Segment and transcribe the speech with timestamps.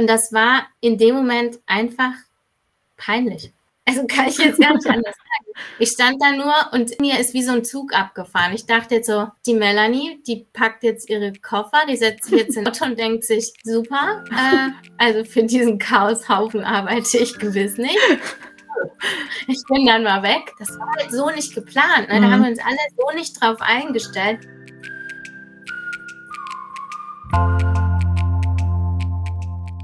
[0.00, 2.14] Und das war in dem Moment einfach
[2.96, 3.52] peinlich.
[3.84, 5.66] Also kann ich jetzt gar nicht anders sagen.
[5.78, 8.54] Ich stand da nur und mir ist wie so ein Zug abgefahren.
[8.54, 12.56] Ich dachte jetzt so, die Melanie, die packt jetzt ihre Koffer, die setzt sich jetzt
[12.56, 17.98] in Auto und denkt sich, super, äh, also für diesen Chaoshaufen arbeite ich gewiss nicht.
[19.48, 20.50] Ich bin dann mal weg.
[20.58, 22.08] Das war halt so nicht geplant.
[22.08, 22.20] Ne?
[22.22, 22.30] Da mhm.
[22.30, 24.48] haben wir uns alle so nicht drauf eingestellt.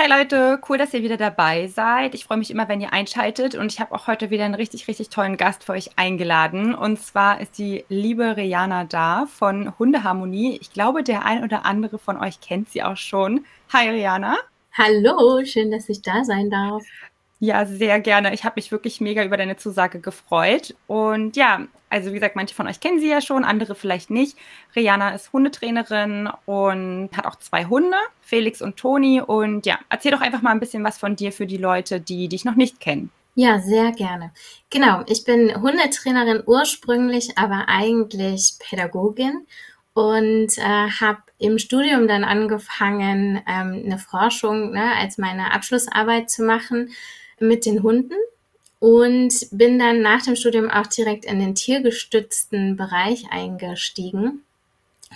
[0.00, 2.14] Hey Leute, cool, dass ihr wieder dabei seid.
[2.14, 4.86] Ich freue mich immer, wenn ihr einschaltet und ich habe auch heute wieder einen richtig,
[4.86, 6.72] richtig tollen Gast für euch eingeladen.
[6.72, 10.56] Und zwar ist die liebe Rihanna da von Hundeharmonie.
[10.60, 13.44] Ich glaube, der ein oder andere von euch kennt sie auch schon.
[13.72, 14.36] Hi Rihanna.
[14.72, 16.84] Hallo, schön, dass ich da sein darf.
[17.40, 18.34] Ja, sehr gerne.
[18.34, 20.74] Ich habe mich wirklich mega über deine Zusage gefreut.
[20.88, 24.36] Und ja, also wie gesagt, manche von euch kennen sie ja schon, andere vielleicht nicht.
[24.74, 29.20] Rihanna ist Hundetrainerin und hat auch zwei Hunde, Felix und Toni.
[29.20, 32.28] Und ja, erzähl doch einfach mal ein bisschen was von dir für die Leute, die
[32.28, 33.10] dich noch nicht kennen.
[33.36, 34.32] Ja, sehr gerne.
[34.68, 39.46] Genau, ich bin Hundetrainerin ursprünglich, aber eigentlich Pädagogin
[39.94, 46.42] und äh, habe im Studium dann angefangen, ähm, eine Forschung ne, als meine Abschlussarbeit zu
[46.42, 46.90] machen
[47.40, 48.14] mit den Hunden
[48.80, 54.44] und bin dann nach dem Studium auch direkt in den tiergestützten Bereich eingestiegen.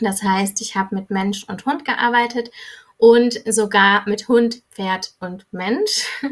[0.01, 2.51] Das heißt, ich habe mit Mensch und Hund gearbeitet
[2.97, 6.07] und sogar mit Hund, Pferd und Mensch.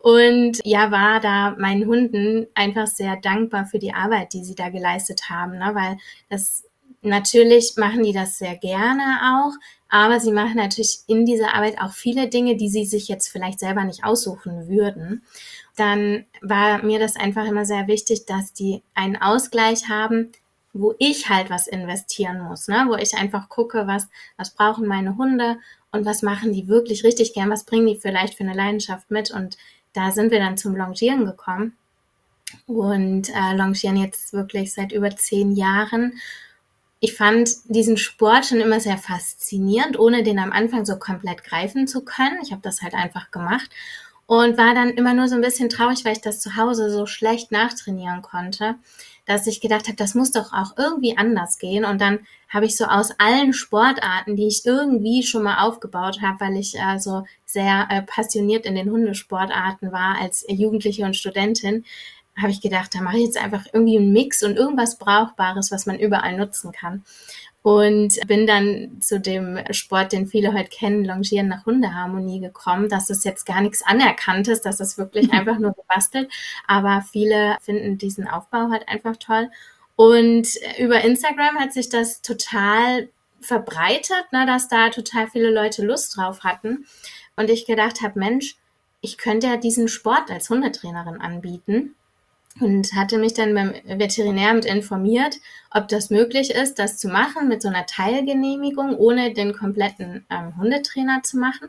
[0.00, 4.68] Und ja, war da meinen Hunden einfach sehr dankbar für die Arbeit, die sie da
[4.68, 5.72] geleistet haben, ne?
[5.74, 5.98] weil
[6.30, 6.64] das
[7.02, 9.52] natürlich machen die das sehr gerne auch,
[9.88, 13.60] aber sie machen natürlich in dieser Arbeit auch viele Dinge, die sie sich jetzt vielleicht
[13.60, 15.22] selber nicht aussuchen würden.
[15.76, 20.32] Dann war mir das einfach immer sehr wichtig, dass die einen Ausgleich haben,
[20.74, 22.84] wo ich halt was investieren muss, ne?
[22.88, 25.56] wo ich einfach gucke, was, was brauchen meine Hunde
[25.90, 29.30] und was machen die wirklich richtig gern, was bringen die vielleicht für eine Leidenschaft mit.
[29.30, 29.56] Und
[29.94, 31.76] da sind wir dann zum Longieren gekommen
[32.66, 36.18] und äh, longieren jetzt wirklich seit über zehn Jahren
[37.00, 41.86] ich fand diesen Sport schon immer sehr faszinierend, ohne den am Anfang so komplett greifen
[41.86, 42.38] zu können.
[42.42, 43.70] Ich habe das halt einfach gemacht
[44.26, 47.06] und war dann immer nur so ein bisschen traurig, weil ich das zu Hause so
[47.06, 48.74] schlecht nachtrainieren konnte,
[49.24, 51.84] dass ich gedacht habe, das muss doch auch irgendwie anders gehen.
[51.84, 56.40] Und dann habe ich so aus allen Sportarten, die ich irgendwie schon mal aufgebaut habe,
[56.40, 61.84] weil ich äh, so sehr äh, passioniert in den Hundesportarten war als Jugendliche und Studentin,
[62.40, 65.86] habe ich gedacht, da mache ich jetzt einfach irgendwie einen Mix und irgendwas Brauchbares, was
[65.86, 67.04] man überall nutzen kann.
[67.62, 72.88] Und bin dann zu dem Sport, den viele heute kennen, Longieren nach Hundeharmonie gekommen.
[72.88, 76.30] Das ist jetzt gar nichts Anerkanntes, das ist wirklich einfach nur gebastelt.
[76.66, 79.50] Aber viele finden diesen Aufbau halt einfach toll.
[79.96, 83.08] Und über Instagram hat sich das total
[83.40, 86.86] verbreitet, ne, dass da total viele Leute Lust drauf hatten.
[87.36, 88.56] Und ich gedacht habe, Mensch,
[89.00, 91.94] ich könnte ja diesen Sport als Hundetrainerin anbieten
[92.60, 95.36] und hatte mich dann beim Veterinäramt informiert,
[95.70, 100.56] ob das möglich ist, das zu machen mit so einer Teilgenehmigung, ohne den kompletten ähm,
[100.56, 101.68] Hundetrainer zu machen.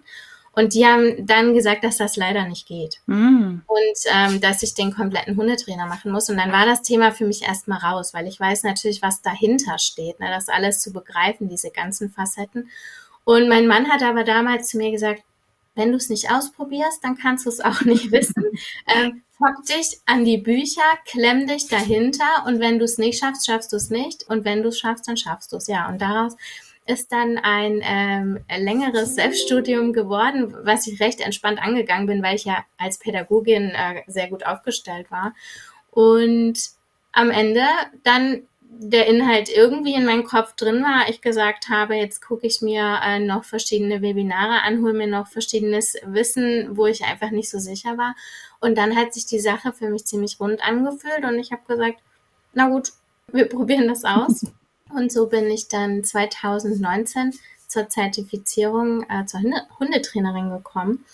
[0.51, 3.01] Und die haben dann gesagt, dass das leider nicht geht.
[3.05, 3.61] Mm.
[3.67, 6.29] Und ähm, dass ich den kompletten Hundetrainer machen muss.
[6.29, 9.77] Und dann war das Thema für mich erstmal raus, weil ich weiß natürlich, was dahinter
[9.77, 12.69] steht, ne, das alles zu begreifen, diese ganzen Facetten.
[13.23, 15.23] Und mein Mann hat aber damals zu mir gesagt,
[15.75, 18.45] wenn du es nicht ausprobierst, dann kannst du es auch nicht wissen.
[18.87, 23.45] Ähm, hock dich an die Bücher, klemm dich dahinter und wenn du es nicht schaffst,
[23.45, 25.67] schaffst du es nicht und wenn du es schaffst, dann schaffst du es.
[25.67, 26.35] Ja, und daraus
[26.85, 32.45] ist dann ein ähm, längeres Selbststudium geworden, was ich recht entspannt angegangen bin, weil ich
[32.45, 35.35] ja als Pädagogin äh, sehr gut aufgestellt war.
[35.91, 36.59] Und
[37.11, 37.63] am Ende
[38.03, 42.61] dann der Inhalt irgendwie in meinem Kopf drin war, ich gesagt habe, jetzt gucke ich
[42.61, 47.49] mir äh, noch verschiedene Webinare an, hole mir noch verschiedenes Wissen, wo ich einfach nicht
[47.49, 48.15] so sicher war.
[48.61, 51.99] Und dann hat sich die Sache für mich ziemlich rund angefühlt und ich habe gesagt,
[52.53, 52.91] na gut,
[53.31, 54.45] wir probieren das aus.
[54.89, 57.33] und so bin ich dann 2019
[57.67, 59.41] zur Zertifizierung äh, zur
[59.79, 61.05] Hundetrainerin gekommen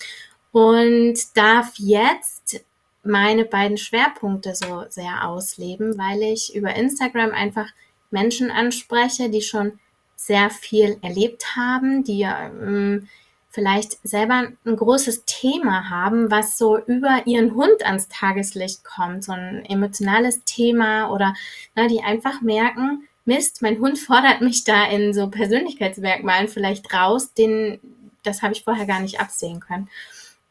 [0.51, 2.63] und darf jetzt
[3.06, 7.68] meine beiden Schwerpunkte so sehr ausleben, weil ich über Instagram einfach
[8.12, 9.80] Menschen anspreche, die schon
[10.16, 13.07] sehr viel erlebt haben, die ähm,
[13.52, 19.31] vielleicht selber ein großes Thema haben, was so über ihren Hund ans Tageslicht kommt, so
[19.31, 21.34] ein emotionales Thema oder
[21.74, 27.34] na, die einfach merken, Mist, mein Hund fordert mich da in so Persönlichkeitsmerkmalen vielleicht raus,
[27.34, 27.80] den,
[28.24, 29.90] das habe ich vorher gar nicht absehen können.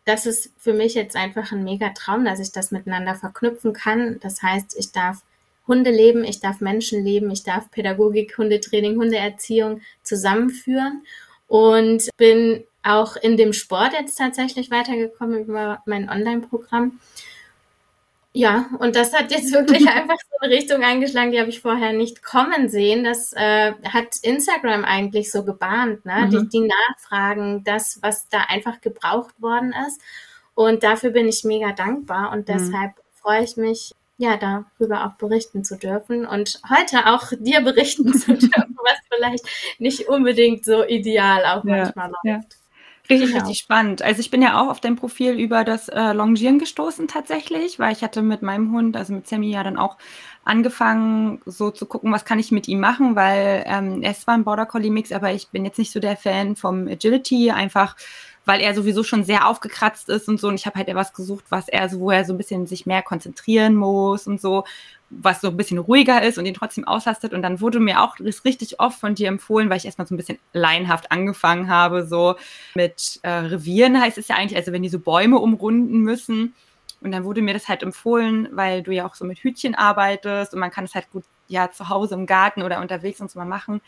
[0.05, 4.19] Das ist für mich jetzt einfach ein mega Traum, dass ich das miteinander verknüpfen kann.
[4.21, 5.23] Das heißt, ich darf
[5.67, 11.03] Hunde leben, ich darf Menschen leben, ich darf Pädagogik, Hundetraining, Hundeerziehung zusammenführen
[11.49, 17.01] und bin auch in dem Sport jetzt tatsächlich weitergekommen über mein Online-Programm.
[18.37, 21.93] Ja, und das hat jetzt wirklich einfach so eine Richtung eingeschlagen, die habe ich vorher
[21.93, 23.05] nicht kommen sehen.
[23.05, 26.27] Das äh, hat Instagram eigentlich so gebahnt, ne?
[26.27, 26.31] Mhm.
[26.31, 30.01] Die, die Nachfragen, das, was da einfach gebraucht worden ist.
[30.55, 32.53] Und dafür bin ich mega dankbar und mhm.
[32.53, 38.15] deshalb freue ich mich, ja, darüber auch berichten zu dürfen und heute auch dir berichten
[38.19, 39.45] zu dürfen, was vielleicht
[39.79, 42.25] nicht unbedingt so ideal auch ja, manchmal läuft.
[42.25, 42.41] Ja.
[43.11, 43.41] Richtig, genau.
[43.41, 44.01] richtig spannend.
[44.01, 47.93] Also ich bin ja auch auf dein Profil über das äh, Longieren gestoßen tatsächlich, weil
[47.93, 49.99] ich hatte mit meinem Hund, also mit Sammy ja dann auch
[50.45, 54.35] angefangen, so zu gucken, was kann ich mit ihm machen, weil ähm, er ist zwar
[54.35, 57.95] ein Border Collie Mix, aber ich bin jetzt nicht so der Fan vom Agility, einfach
[58.45, 60.49] weil er sowieso schon sehr aufgekratzt ist und so.
[60.49, 62.87] Und ich habe halt etwas gesucht, was er so, wo er so ein bisschen sich
[62.87, 64.65] mehr konzentrieren muss und so,
[65.11, 67.33] was so ein bisschen ruhiger ist und ihn trotzdem auslastet.
[67.33, 70.15] Und dann wurde mir auch das richtig oft von dir empfohlen, weil ich erstmal so
[70.15, 72.37] ein bisschen laienhaft angefangen habe, so
[72.75, 76.55] mit äh, Revieren heißt es ja eigentlich, also wenn die so Bäume umrunden müssen.
[77.01, 80.55] Und dann wurde mir das halt empfohlen, weil du ja auch so mit Hütchen arbeitest
[80.55, 83.39] und man kann es halt gut ja zu Hause im Garten oder unterwegs und so
[83.39, 83.83] mal machen.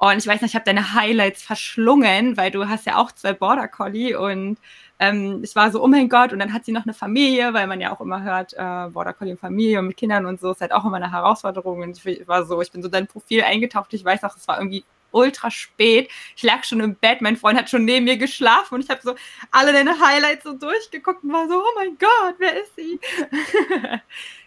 [0.00, 3.34] Und ich weiß nicht, ich habe deine Highlights verschlungen, weil du hast ja auch zwei
[3.34, 4.58] Border Collie und
[4.98, 7.66] ähm, ich war so, oh mein Gott, und dann hat sie noch eine Familie, weil
[7.66, 10.52] man ja auch immer hört, äh, Border Collie und Familie und mit Kindern und so
[10.52, 11.82] ist halt auch immer eine Herausforderung.
[11.82, 13.92] Und ich war so, ich bin so dein Profil eingetaucht.
[13.92, 16.10] Ich weiß noch, es war irgendwie ultra spät.
[16.36, 19.00] Ich lag schon im Bett, mein Freund hat schon neben mir geschlafen und ich habe
[19.02, 19.14] so
[19.50, 23.00] alle deine Highlights so durchgeguckt und war so, oh mein Gott, wer ist sie?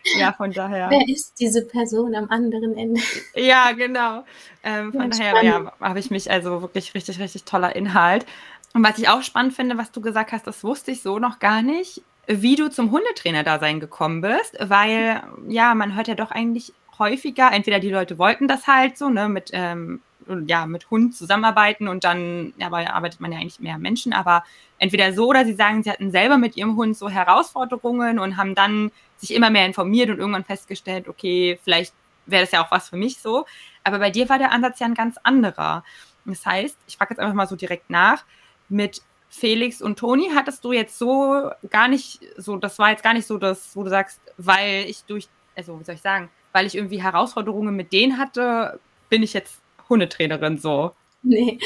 [0.19, 0.89] ja, von daher.
[0.89, 3.01] Wer ist diese Person am anderen Ende?
[3.35, 4.25] ja, genau.
[4.63, 8.25] Ähm, von ja, daher ja, habe ich mich also wirklich richtig, richtig toller Inhalt.
[8.73, 11.39] Und was ich auch spannend finde, was du gesagt hast, das wusste ich so noch
[11.39, 16.73] gar nicht, wie du zum Hundetrainer-Dasein gekommen bist, weil ja, man hört ja doch eigentlich
[16.97, 20.01] häufiger, entweder die Leute wollten das halt so, ne, mit ähm,
[20.47, 24.43] ja, mit Hund zusammenarbeiten und dann ja, aber arbeitet man ja eigentlich mehr Menschen, aber
[24.79, 28.55] entweder so oder sie sagen, sie hatten selber mit ihrem Hund so Herausforderungen und haben
[28.55, 31.93] dann sich immer mehr informiert und irgendwann festgestellt, okay, vielleicht
[32.25, 33.45] wäre das ja auch was für mich so.
[33.83, 35.83] Aber bei dir war der Ansatz ja ein ganz anderer.
[36.25, 38.23] Das heißt, ich frage jetzt einfach mal so direkt nach,
[38.69, 43.13] mit Felix und Toni hattest du jetzt so gar nicht, so, das war jetzt gar
[43.13, 46.67] nicht so das, wo du sagst, weil ich durch, also wie soll ich sagen, weil
[46.67, 48.79] ich irgendwie Herausforderungen mit denen hatte,
[49.09, 50.91] bin ich jetzt Hundetrainerin so.
[51.23, 51.57] Nee.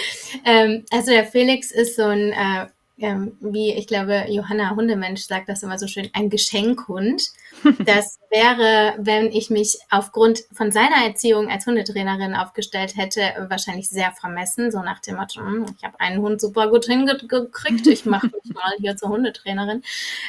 [0.45, 2.67] Ähm, also der Felix ist so ein, äh,
[2.99, 7.31] ähm, wie ich glaube, Johanna Hundemensch sagt das immer so schön, ein Geschenkhund.
[7.85, 14.11] Das wäre, wenn ich mich aufgrund von seiner Erziehung als Hundetrainerin aufgestellt hätte, wahrscheinlich sehr
[14.11, 18.27] vermessen, so nach dem Motto, hm, ich habe einen Hund super gut hingekriegt, ich mache
[18.27, 19.81] mich mal hier zur Hundetrainerin.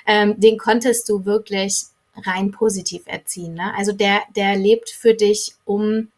[0.07, 1.85] Ähm, den konntest du wirklich
[2.17, 3.55] rein positiv erziehen.
[3.55, 3.75] Ne?
[3.77, 6.09] Also der, der lebt für dich, um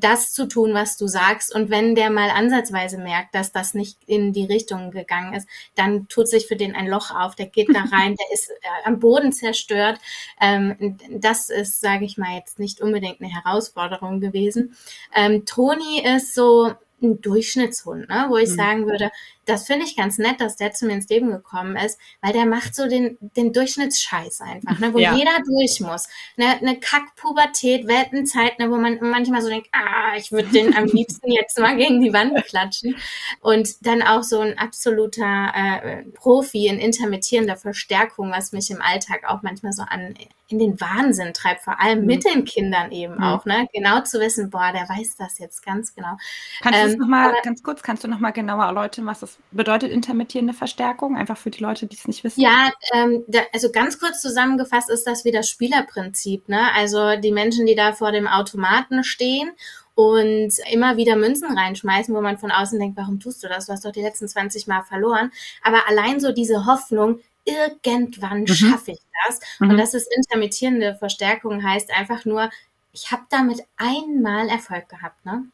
[0.00, 1.54] das zu tun, was du sagst.
[1.54, 6.08] Und wenn der mal ansatzweise merkt, dass das nicht in die Richtung gegangen ist, dann
[6.08, 8.98] tut sich für den ein Loch auf, der geht da rein, der ist äh, am
[8.98, 9.98] Boden zerstört.
[10.40, 14.76] Ähm, das ist, sage ich mal, jetzt nicht unbedingt eine Herausforderung gewesen.
[15.14, 18.26] Ähm, Toni ist so ein Durchschnittshund, ne?
[18.28, 18.54] wo ich mhm.
[18.54, 19.10] sagen würde,
[19.50, 22.46] das finde ich ganz nett, dass der zu mir ins Leben gekommen ist, weil der
[22.46, 24.94] macht so den, den Durchschnittsscheiß einfach, ne?
[24.94, 25.14] wo ja.
[25.14, 26.08] jeder durch muss.
[26.36, 26.46] Ne?
[26.60, 28.70] Eine Kackpubertät, Weltenzeit, ne?
[28.70, 32.12] wo man manchmal so denkt, ah, ich würde den am liebsten jetzt mal gegen die
[32.12, 32.96] Wand klatschen.
[33.40, 39.24] Und dann auch so ein absoluter äh, Profi in intermittierender Verstärkung, was mich im Alltag
[39.26, 40.14] auch manchmal so an
[40.50, 42.06] in den Wahnsinn treibt, vor allem mhm.
[42.06, 43.22] mit den Kindern eben mhm.
[43.22, 43.68] auch, ne?
[43.72, 46.16] Genau zu wissen, boah, der weiß das jetzt ganz genau.
[46.60, 49.90] Kannst ähm, du es nochmal ganz kurz, kannst du nochmal genauer erläutern, was das bedeutet
[49.90, 51.16] intermittierende Verstärkung?
[51.16, 52.40] Einfach für die Leute, die es nicht wissen.
[52.40, 56.48] Ja, ähm, da, also ganz kurz zusammengefasst ist das wie das Spielerprinzip.
[56.48, 56.72] Ne?
[56.74, 59.50] Also die Menschen, die da vor dem Automaten stehen
[59.94, 63.66] und immer wieder Münzen reinschmeißen, wo man von außen denkt, warum tust du das?
[63.66, 65.30] Du hast doch die letzten 20 Mal verloren.
[65.62, 68.46] Aber allein so diese Hoffnung, irgendwann mhm.
[68.48, 69.40] schaffe ich das.
[69.58, 69.70] Mhm.
[69.70, 72.50] Und das ist intermittierende Verstärkung, heißt einfach nur,
[72.92, 75.24] ich habe damit einmal Erfolg gehabt.
[75.24, 75.44] Ne?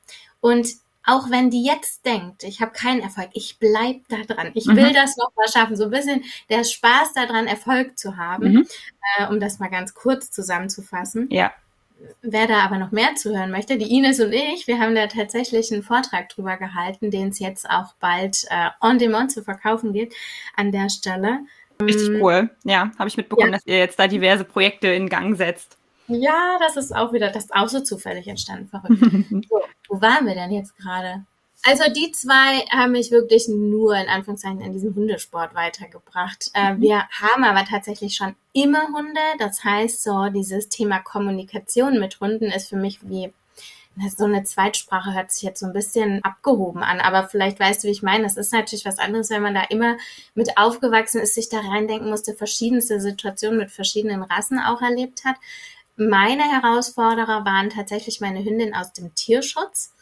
[0.40, 0.68] Und
[1.06, 4.50] auch wenn die jetzt denkt, ich habe keinen Erfolg, ich bleib da dran.
[4.54, 4.94] Ich will mhm.
[4.94, 5.76] das noch mal schaffen.
[5.76, 8.68] So ein bisschen der Spaß daran, Erfolg zu haben, mhm.
[9.18, 11.28] äh, um das mal ganz kurz zusammenzufassen.
[11.30, 11.52] Ja.
[12.20, 15.72] wer da aber noch mehr zuhören möchte, die Ines und ich, wir haben da tatsächlich
[15.72, 20.14] einen Vortrag drüber gehalten, den es jetzt auch bald äh, on demand zu verkaufen gibt
[20.56, 21.40] an der Stelle.
[21.80, 22.50] Richtig ähm, cool.
[22.64, 23.56] Ja, habe ich mitbekommen, ja.
[23.58, 25.78] dass ihr jetzt da diverse Projekte in Gang setzt.
[26.08, 28.68] Ja, das ist auch wieder, das ist auch so zufällig entstanden.
[28.68, 29.00] Verrückt.
[29.48, 31.24] so, wo waren wir denn jetzt gerade?
[31.62, 36.50] Also die zwei haben mich wirklich nur in Anführungszeichen in diesem Hundesport weitergebracht.
[36.54, 36.80] Äh, mhm.
[36.80, 39.20] wir haben aber tatsächlich schon immer Hunde.
[39.38, 43.32] Das heißt, so dieses Thema Kommunikation mit Hunden ist für mich wie
[44.14, 47.88] so eine Zweitsprache hört sich jetzt so ein bisschen abgehoben an, aber vielleicht weißt du,
[47.88, 48.24] wie ich meine.
[48.24, 49.96] Das ist natürlich was anderes, wenn man da immer
[50.34, 55.36] mit aufgewachsen ist, sich da reindenken musste, verschiedenste Situationen mit verschiedenen Rassen auch erlebt hat.
[55.96, 59.92] Meine Herausforderer waren tatsächlich meine Hündin aus dem Tierschutz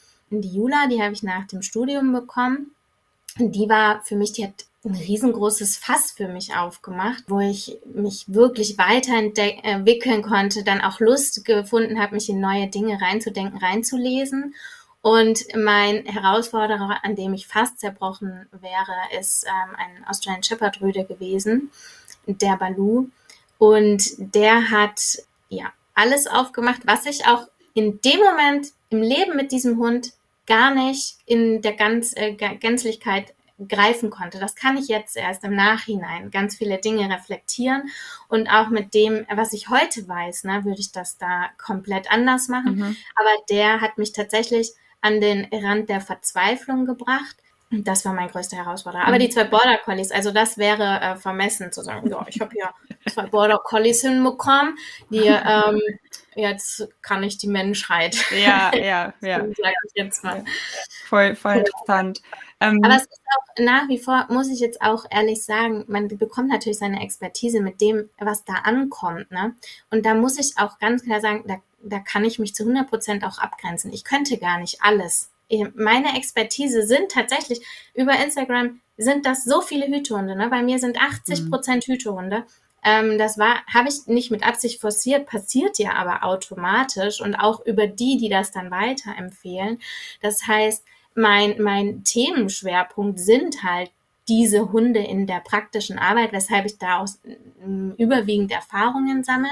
[0.40, 2.72] die Jula, die habe ich nach dem Studium bekommen.
[3.36, 8.24] Die war für mich, die hat ein riesengroßes Fass für mich aufgemacht, wo ich mich
[8.28, 14.54] wirklich weiterentwickeln konnte, dann auch Lust gefunden habe, mich in neue Dinge reinzudenken, reinzulesen.
[15.00, 21.04] Und mein Herausforderer, an dem ich fast zerbrochen wäre, ist ähm, ein Australian Shepherd Rüde
[21.04, 21.70] gewesen,
[22.26, 23.08] der Balu.
[23.58, 25.00] Und der hat
[25.48, 30.12] ja alles aufgemacht, was ich auch in dem Moment im Leben mit diesem Hund
[30.46, 33.34] gar nicht in der ganz, äh, Gänzlichkeit
[33.68, 34.40] greifen konnte.
[34.40, 37.88] Das kann ich jetzt erst im Nachhinein ganz viele Dinge reflektieren
[38.28, 42.48] und auch mit dem, was ich heute weiß, ne, würde ich das da komplett anders
[42.48, 42.76] machen.
[42.76, 42.96] Mhm.
[43.14, 47.36] Aber der hat mich tatsächlich an den Rand der Verzweiflung gebracht.
[47.70, 49.06] Und das war mein größter Herausforderer.
[49.06, 49.32] Aber die mhm.
[49.32, 52.74] zwei Border Collies, also das wäre äh, vermessen zu sagen, ja, ich habe ja
[53.12, 54.76] zwei Border Collies hinbekommen,
[55.11, 55.80] die ähm,
[56.34, 58.16] jetzt kann ich die Menschheit.
[58.30, 59.38] Ja, ja, ja.
[59.40, 60.44] Sag ich jetzt mal.
[61.06, 62.23] Voll, voll interessant.
[62.61, 66.08] Ähm, Aber es ist auch nach wie vor, muss ich jetzt auch ehrlich sagen, man
[66.08, 69.30] bekommt natürlich seine Expertise mit dem, was da ankommt.
[69.30, 69.54] Ne?
[69.90, 72.88] Und da muss ich auch ganz klar sagen, da, da kann ich mich zu 100
[72.88, 73.92] Prozent auch abgrenzen.
[73.92, 75.30] Ich könnte gar nicht alles.
[75.75, 80.37] Meine Expertise sind tatsächlich über Instagram sind das so viele Hütehunde.
[80.37, 80.49] Ne?
[80.49, 81.92] Bei mir sind 80 Prozent mhm.
[81.92, 82.44] Hütehunde.
[82.85, 87.64] Ähm, das war, habe ich nicht mit Absicht forciert, passiert ja aber automatisch und auch
[87.64, 89.81] über die, die das dann weiterempfehlen.
[90.21, 93.91] Das heißt, mein, mein Themenschwerpunkt sind halt
[94.29, 97.21] diese Hunde in der praktischen Arbeit, weshalb ich da aus,
[97.97, 99.50] überwiegend Erfahrungen sammle.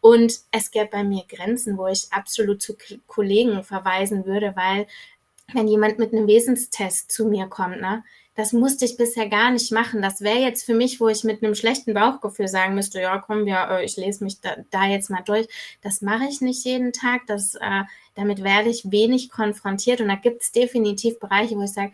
[0.00, 4.86] Und es gäbe bei mir Grenzen, wo ich absolut zu Kollegen verweisen würde, weil
[5.52, 8.04] wenn jemand mit einem Wesenstest zu mir kommt, ne,
[8.38, 10.00] das musste ich bisher gar nicht machen.
[10.00, 13.46] Das wäre jetzt für mich, wo ich mit einem schlechten Bauchgefühl sagen müsste, ja, komm,
[13.46, 15.48] wir, äh, ich lese mich da, da, jetzt mal durch.
[15.82, 17.22] Das mache ich nicht jeden Tag.
[17.26, 17.82] Das, äh,
[18.14, 20.00] damit werde ich wenig konfrontiert.
[20.00, 21.90] Und da gibt es definitiv Bereiche, wo ich sage,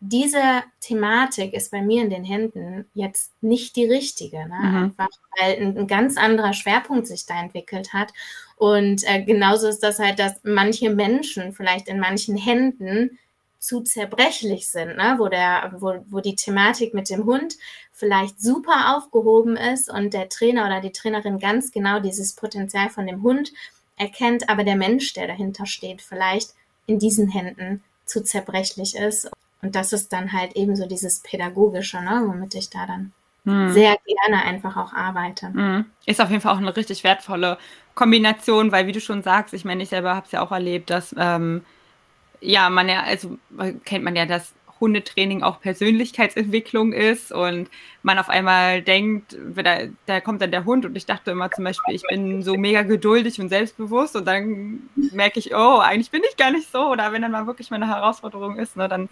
[0.00, 4.46] diese Thematik ist bei mir in den Händen jetzt nicht die richtige.
[4.46, 4.58] Ne?
[4.60, 4.76] Mhm.
[4.76, 5.08] Einfach
[5.40, 8.12] weil ein, ein, ganz anderer Schwerpunkt sich da entwickelt hat.
[8.56, 13.18] Und äh, genauso ist das halt, dass manche Menschen vielleicht in manchen Händen
[13.58, 15.16] zu zerbrechlich sind, ne?
[15.18, 17.56] wo, der, wo, wo die Thematik mit dem Hund
[17.92, 23.06] vielleicht super aufgehoben ist und der Trainer oder die Trainerin ganz genau dieses Potenzial von
[23.06, 23.52] dem Hund
[23.96, 26.50] erkennt, aber der Mensch, der dahinter steht, vielleicht
[26.86, 29.30] in diesen Händen zu zerbrechlich ist.
[29.62, 32.22] Und das ist dann halt eben so dieses Pädagogische, ne?
[32.26, 33.12] womit ich da dann
[33.44, 33.72] hm.
[33.72, 35.52] sehr gerne einfach auch arbeite.
[35.52, 35.86] Hm.
[36.04, 37.58] Ist auf jeden Fall auch eine richtig wertvolle
[37.94, 40.90] Kombination, weil wie du schon sagst, ich meine, ich selber habe es ja auch erlebt,
[40.90, 41.64] dass ähm,
[42.40, 43.38] ja, man ja, also
[43.84, 47.70] kennt man ja, dass Hundetraining auch Persönlichkeitsentwicklung ist und
[48.02, 51.64] man auf einmal denkt, da, da kommt dann der Hund und ich dachte immer zum
[51.64, 56.22] Beispiel, ich bin so mega geduldig und selbstbewusst und dann merke ich, oh, eigentlich bin
[56.28, 59.08] ich gar nicht so oder wenn dann mal wirklich mal eine Herausforderung ist, ne, dann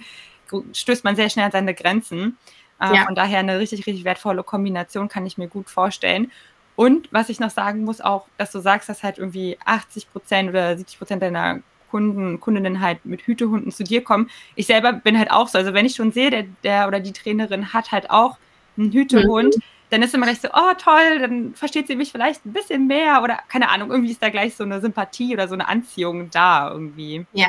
[0.72, 2.36] stößt man sehr schnell an seine Grenzen.
[2.80, 3.04] Äh, ja.
[3.04, 6.30] Von daher eine richtig, richtig wertvolle Kombination kann ich mir gut vorstellen.
[6.76, 10.50] Und was ich noch sagen muss, auch, dass du sagst, dass halt irgendwie 80 Prozent
[10.50, 11.60] oder 70 Prozent deiner
[11.94, 14.28] Kunden, Kundinnen halt mit Hütehunden zu dir kommen.
[14.56, 15.58] Ich selber bin halt auch so.
[15.58, 18.36] Also wenn ich schon sehe, der, der oder die Trainerin hat halt auch
[18.76, 19.62] einen Hütehund, mhm.
[19.90, 23.22] dann ist immer gleich so, oh toll, dann versteht sie mich vielleicht ein bisschen mehr
[23.22, 26.72] oder keine Ahnung, irgendwie ist da gleich so eine Sympathie oder so eine Anziehung da
[26.72, 27.26] irgendwie.
[27.32, 27.46] Ja.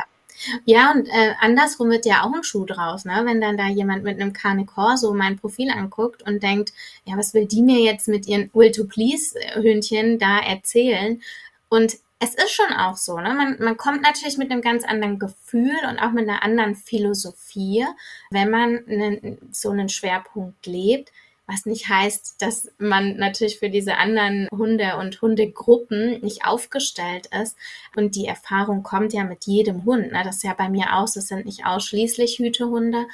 [0.65, 3.21] Ja, und äh, andersrum wird ja auch ein Schuh draus, ne?
[3.23, 6.73] Wenn dann da jemand mit einem Carne Corso mein Profil anguckt und denkt,
[7.05, 11.21] ja, was will die mir jetzt mit ihren Will-to-Please-Hündchen da erzählen?
[11.69, 13.33] Und es ist schon auch so, ne?
[13.33, 17.85] Man, man kommt natürlich mit einem ganz anderen Gefühl und auch mit einer anderen Philosophie,
[18.31, 21.11] wenn man einen, so einen Schwerpunkt lebt.
[21.47, 27.55] Was nicht heißt, dass man natürlich für diese anderen Hunde und Hundegruppen nicht aufgestellt ist.
[27.95, 30.11] Und die Erfahrung kommt ja mit jedem Hund.
[30.11, 30.23] Ne?
[30.23, 33.05] Das ist ja bei mir auch, es sind nicht ausschließlich Hütehunde.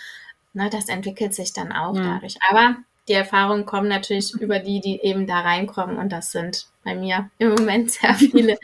[0.53, 0.69] Ne?
[0.69, 2.03] Das entwickelt sich dann auch mhm.
[2.03, 2.37] dadurch.
[2.49, 2.77] Aber
[3.07, 5.97] die Erfahrungen kommen natürlich über die, die eben da reinkommen.
[5.97, 8.57] Und das sind bei mir im Moment sehr viele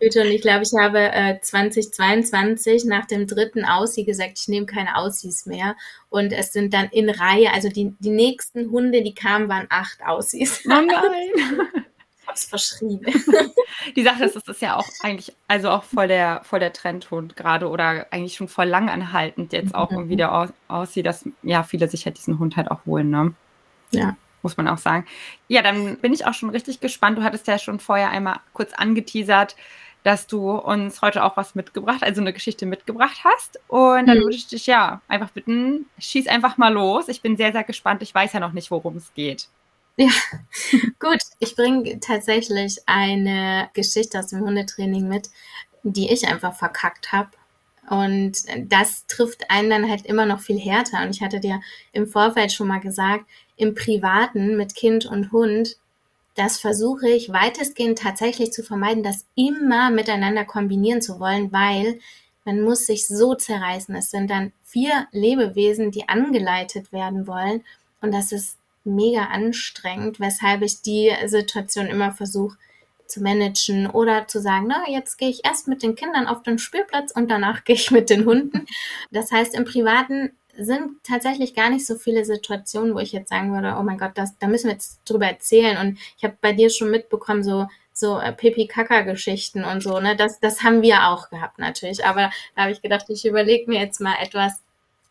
[0.00, 0.22] Hüte.
[0.22, 4.96] Und ich glaube, ich habe äh, 2022 nach dem dritten Aussie gesagt, ich nehme keine
[4.96, 5.76] Aussies mehr.
[6.10, 10.04] Und es sind dann in Reihe, also die, die nächsten Hunde, die kamen, waren acht
[10.04, 10.62] Aussies.
[10.66, 11.66] Oh nein!
[12.20, 13.04] Ich hab's verschrieben.
[13.96, 17.34] Die Sache ist, das ist ja auch eigentlich, also auch voll der, voll der Trendhund
[17.34, 19.96] gerade oder eigentlich schon voll lang anhaltend jetzt auch mhm.
[19.96, 23.34] irgendwie der aussieht, dass ja viele sich halt diesen Hund halt auch holen, ne?
[23.92, 24.16] Ja.
[24.42, 25.06] Muss man auch sagen.
[25.46, 27.16] Ja, dann bin ich auch schon richtig gespannt.
[27.16, 29.54] Du hattest ja schon vorher einmal kurz angeteasert,
[30.02, 33.60] dass du uns heute auch was mitgebracht, also eine Geschichte mitgebracht hast.
[33.68, 34.22] Und dann mhm.
[34.22, 37.08] würde ich dich ja einfach bitten, schieß einfach mal los.
[37.08, 38.02] Ich bin sehr, sehr gespannt.
[38.02, 39.48] Ich weiß ja noch nicht, worum es geht.
[39.96, 40.10] Ja,
[40.98, 41.20] gut.
[41.38, 45.28] Ich bringe tatsächlich eine Geschichte aus dem Hundetraining mit,
[45.82, 47.30] die ich einfach verkackt habe.
[47.88, 51.02] Und das trifft einen dann halt immer noch viel härter.
[51.02, 51.60] Und ich hatte dir
[51.92, 55.76] im Vorfeld schon mal gesagt, im Privaten mit Kind und Hund,
[56.34, 62.00] das versuche ich weitestgehend tatsächlich zu vermeiden, das immer miteinander kombinieren zu wollen, weil
[62.44, 63.94] man muss sich so zerreißen.
[63.94, 67.62] Es sind dann vier Lebewesen, die angeleitet werden wollen.
[68.00, 72.56] Und das ist mega anstrengend, weshalb ich die Situation immer versuche
[73.06, 76.58] zu managen oder zu sagen, na, jetzt gehe ich erst mit den Kindern auf den
[76.58, 78.66] Spielplatz und danach gehe ich mit den Hunden.
[79.10, 83.52] Das heißt, im Privaten sind tatsächlich gar nicht so viele Situationen, wo ich jetzt sagen
[83.52, 85.78] würde, oh mein Gott, das, da müssen wir jetzt drüber erzählen.
[85.78, 90.16] Und ich habe bei dir schon mitbekommen, so so äh, Pipi-Kaka-Geschichten und so, ne?
[90.16, 92.04] Das, das haben wir auch gehabt natürlich.
[92.04, 94.62] Aber da habe ich gedacht, ich überlege mir jetzt mal etwas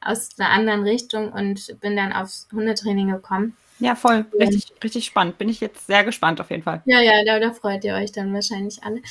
[0.02, 3.56] aus einer anderen Richtung und bin dann aufs Hundetraining gekommen.
[3.80, 4.26] Ja, voll.
[4.40, 5.38] Richtig, richtig spannend.
[5.38, 6.82] Bin ich jetzt sehr gespannt auf jeden Fall.
[6.86, 9.02] Ja, ja, da, da freut ihr euch dann wahrscheinlich alle.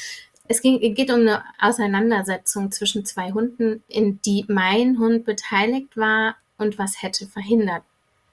[0.51, 6.35] Es ging, geht um eine Auseinandersetzung zwischen zwei Hunden, in die mein Hund beteiligt war
[6.59, 7.85] und was hätte verhindert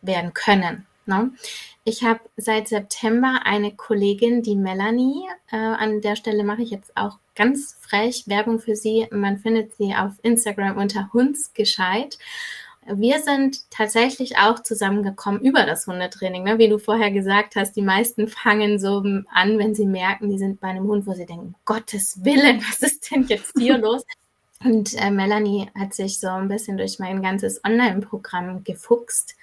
[0.01, 0.87] werden können.
[1.05, 1.31] Ne?
[1.83, 5.27] Ich habe seit September eine Kollegin, die Melanie.
[5.51, 9.05] Äh, an der Stelle mache ich jetzt auch ganz frech Werbung für sie.
[9.11, 12.17] Man findet sie auf Instagram unter Hundsgescheit.
[12.89, 16.43] Wir sind tatsächlich auch zusammengekommen über das Hundetraining.
[16.43, 16.57] Ne?
[16.57, 20.59] Wie du vorher gesagt hast, die meisten fangen so an, wenn sie merken, die sind
[20.59, 24.03] bei einem Hund, wo sie denken, Gottes Willen, was ist denn jetzt hier los?
[24.63, 29.35] Und äh, Melanie hat sich so ein bisschen durch mein ganzes Online-Programm gefuchst.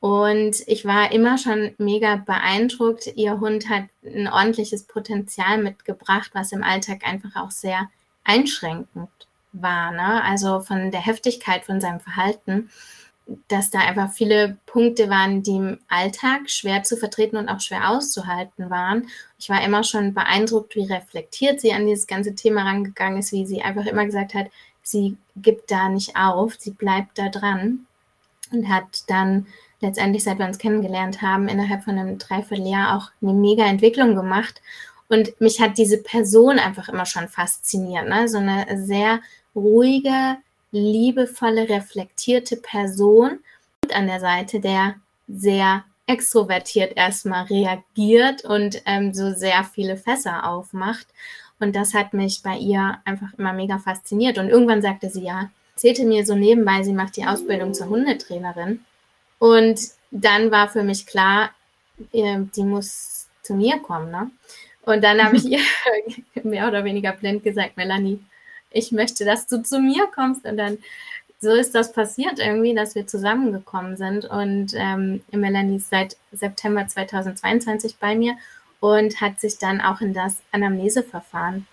[0.00, 3.08] Und ich war immer schon mega beeindruckt.
[3.16, 7.90] Ihr Hund hat ein ordentliches Potenzial mitgebracht, was im Alltag einfach auch sehr
[8.22, 9.10] einschränkend
[9.54, 9.90] war.
[9.92, 10.22] Ne?
[10.22, 12.70] Also von der Heftigkeit von seinem Verhalten,
[13.48, 17.90] dass da einfach viele Punkte waren, die im Alltag schwer zu vertreten und auch schwer
[17.90, 19.08] auszuhalten waren.
[19.38, 23.46] Ich war immer schon beeindruckt, wie reflektiert sie an dieses ganze Thema rangegangen ist, wie
[23.46, 24.48] sie einfach immer gesagt hat,
[24.82, 27.86] sie gibt da nicht auf, sie bleibt da dran
[28.52, 29.46] und hat dann
[29.80, 34.60] letztendlich, seit wir uns kennengelernt haben, innerhalb von einem Dreivierteljahr auch eine mega Entwicklung gemacht.
[35.08, 38.08] Und mich hat diese Person einfach immer schon fasziniert.
[38.08, 38.28] Ne?
[38.28, 39.20] So eine sehr
[39.54, 40.36] ruhige,
[40.72, 43.38] liebevolle, reflektierte Person
[43.82, 44.96] und an der Seite, der
[45.28, 51.06] sehr extrovertiert erstmal reagiert und ähm, so sehr viele Fässer aufmacht.
[51.60, 54.38] Und das hat mich bei ihr einfach immer mega fasziniert.
[54.38, 58.84] Und irgendwann sagte sie ja, erzählte mir so nebenbei, sie macht die Ausbildung zur Hundetrainerin.
[59.38, 61.50] Und dann war für mich klar,
[62.12, 64.10] äh, die muss zu mir kommen.
[64.10, 64.30] Ne?
[64.82, 65.60] Und dann habe ich ihr
[66.42, 68.20] mehr oder weniger blind gesagt, Melanie,
[68.74, 70.44] ich möchte, dass du zu mir kommst.
[70.44, 70.78] Und dann
[71.40, 74.24] so ist das passiert irgendwie, dass wir zusammengekommen sind.
[74.24, 78.36] Und ähm, Melanie ist seit September 2022 bei mir
[78.80, 81.66] und hat sich dann auch in das Anamneseverfahren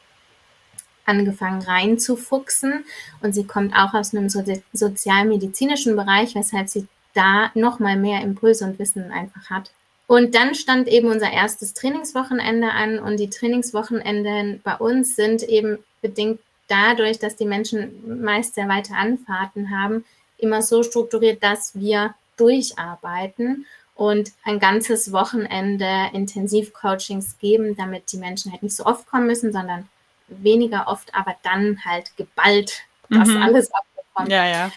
[1.06, 2.86] angefangen reinzufuchsen.
[3.22, 8.66] Und sie kommt auch aus einem so sozialmedizinischen Bereich, weshalb sie da nochmal mehr Impulse
[8.66, 9.72] und Wissen einfach hat.
[10.08, 15.80] Und dann stand eben unser erstes Trainingswochenende an und die Trainingswochenenden bei uns sind eben
[16.02, 20.06] bedingt dadurch, dass die Menschen meist sehr weite Anfahrten haben,
[20.38, 28.52] immer so strukturiert, dass wir durcharbeiten und ein ganzes Wochenende Intensivcoachings geben, damit die Menschen
[28.52, 29.88] halt nicht so oft kommen müssen, sondern
[30.28, 33.42] weniger oft, aber dann halt geballt das mhm.
[33.42, 34.32] alles abbekommen.
[34.32, 34.72] Ja, ja.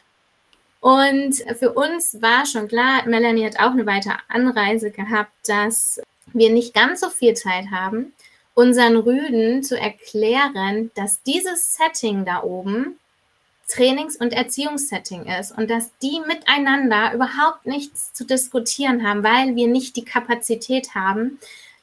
[0.80, 6.00] Und für uns war schon klar, Melanie hat auch eine weitere Anreise gehabt, dass
[6.32, 8.12] wir nicht ganz so viel Zeit haben
[8.54, 12.98] unseren Rüden zu erklären, dass dieses Setting da oben
[13.68, 19.66] Trainings- und Erziehungssetting ist und dass die miteinander überhaupt nichts zu diskutieren haben, weil wir
[19.66, 21.38] nicht die Kapazität haben.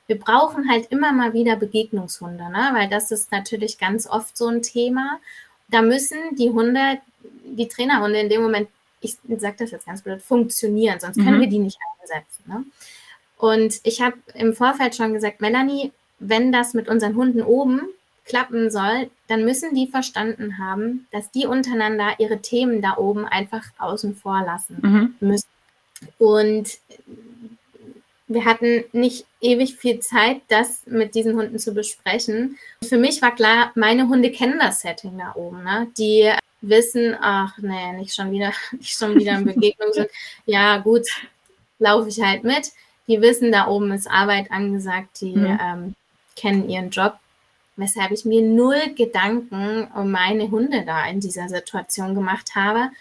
[0.08, 2.70] Wir brauchen halt immer mal wieder Begegnungshunde, ne?
[2.74, 5.20] weil das ist natürlich ganz oft so ein Thema.
[5.70, 7.00] Da müssen die Hunde,
[7.46, 11.42] die Trainerhunde in dem Moment, ich sage das jetzt ganz blöd, funktionieren, sonst können mhm.
[11.42, 12.44] wir die nicht einsetzen.
[12.46, 12.64] Ne?
[13.38, 17.82] Und ich habe im Vorfeld schon gesagt, Melanie, wenn das mit unseren Hunden oben
[18.26, 23.64] klappen soll, dann müssen die verstanden haben, dass die untereinander ihre Themen da oben einfach
[23.78, 25.16] außen vor lassen mhm.
[25.20, 25.48] müssen.
[26.18, 26.78] Und
[28.28, 32.58] wir hatten nicht ewig viel Zeit, das mit diesen Hunden zu besprechen.
[32.84, 35.64] Für mich war klar, meine Hunde kennen das Setting da oben.
[35.64, 35.88] Ne?
[35.98, 36.32] Die
[36.62, 40.10] wissen, ach nee, nicht schon wieder, nicht schon wieder in Begegnung sind.
[40.46, 41.08] Ja, gut,
[41.80, 42.72] laufe ich halt mit.
[43.08, 45.60] Die wissen, da oben ist Arbeit angesagt, die mhm.
[45.62, 45.96] ähm,
[46.36, 47.16] kennen ihren Job.
[47.76, 52.92] Weshalb ich mir null Gedanken um meine Hunde da in dieser Situation gemacht habe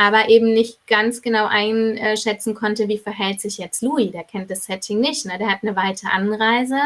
[0.00, 4.10] aber eben nicht ganz genau einschätzen konnte, wie verhält sich jetzt Louis.
[4.10, 5.26] Der kennt das Setting nicht.
[5.26, 5.36] Ne?
[5.38, 6.80] Der hat eine weite Anreise.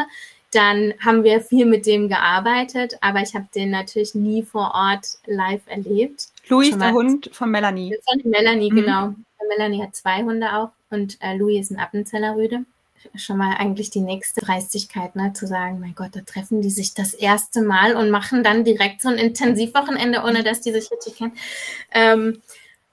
[0.51, 5.07] Dann haben wir viel mit dem gearbeitet, aber ich habe den natürlich nie vor Ort
[5.27, 6.27] live erlebt.
[6.49, 7.97] Louis ist der Hund von Melanie.
[8.03, 8.75] Von Melanie, mhm.
[8.75, 9.15] genau.
[9.47, 12.65] Melanie hat zwei Hunde auch und äh, Louis ist ein Appenzellerrüde.
[13.15, 16.93] Schon mal eigentlich die nächste Dreistigkeit, ne, zu sagen, mein Gott, da treffen die sich
[16.93, 21.15] das erste Mal und machen dann direkt so ein Intensivwochenende, ohne dass die sich richtig
[21.15, 21.33] kennen.
[21.91, 22.41] Ähm,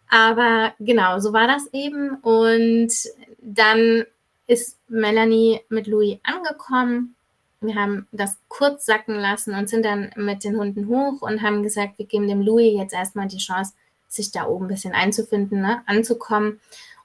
[0.09, 2.17] aber genau, so war das eben.
[2.17, 2.93] Und
[3.41, 4.05] dann
[4.47, 7.15] ist Melanie mit Louis angekommen.
[7.63, 11.63] Wir haben das kurz sacken lassen und sind dann mit den Hunden hoch und haben
[11.63, 13.73] gesagt, wir geben dem Louis jetzt erstmal die Chance,
[14.09, 16.61] sich da oben ein bisschen einzufinden, ne, anzukommen.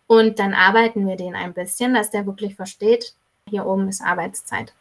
[0.08, 3.14] Und dann arbeiten wir den ein bisschen, dass der wirklich versteht,
[3.50, 4.74] hier oben ist Arbeitszeit.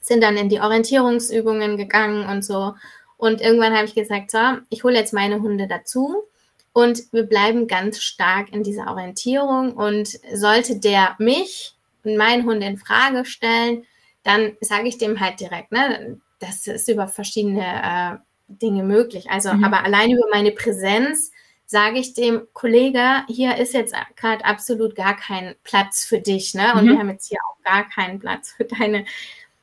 [0.00, 2.74] Sind dann in die Orientierungsübungen gegangen und so.
[3.16, 6.24] Und irgendwann habe ich gesagt, so, ich hole jetzt meine Hunde dazu
[6.72, 9.72] und wir bleiben ganz stark in dieser Orientierung.
[9.72, 13.84] Und sollte der mich und meinen Hund in Frage stellen,
[14.24, 18.16] dann sage ich dem halt direkt, ne, das ist über verschiedene äh,
[18.48, 19.30] Dinge möglich.
[19.30, 19.64] Also, mhm.
[19.64, 21.30] aber allein über meine Präsenz
[21.66, 26.74] sage ich dem Kollege, hier ist jetzt gerade absolut gar kein Platz für dich, ne?
[26.74, 26.90] Und mhm.
[26.90, 29.04] wir haben jetzt hier auch gar keinen Platz für deine,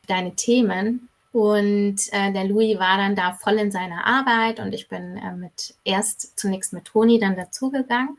[0.08, 1.10] deine Themen.
[1.32, 5.34] Und äh, der Louis war dann da voll in seiner Arbeit und ich bin äh,
[5.34, 8.18] mit erst zunächst mit Toni dann dazugegangen,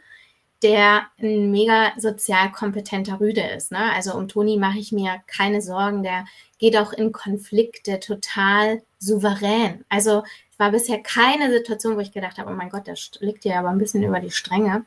[0.62, 3.70] der ein mega sozial kompetenter Rüde ist.
[3.70, 3.92] Ne?
[3.92, 6.24] Also um Toni mache ich mir keine Sorgen, der
[6.58, 9.84] geht auch in Konflikte total souverän.
[9.90, 10.22] Also
[10.62, 13.70] war bisher keine Situation, wo ich gedacht habe, oh mein Gott, der liegt ja aber
[13.70, 14.84] ein bisschen über die Stränge.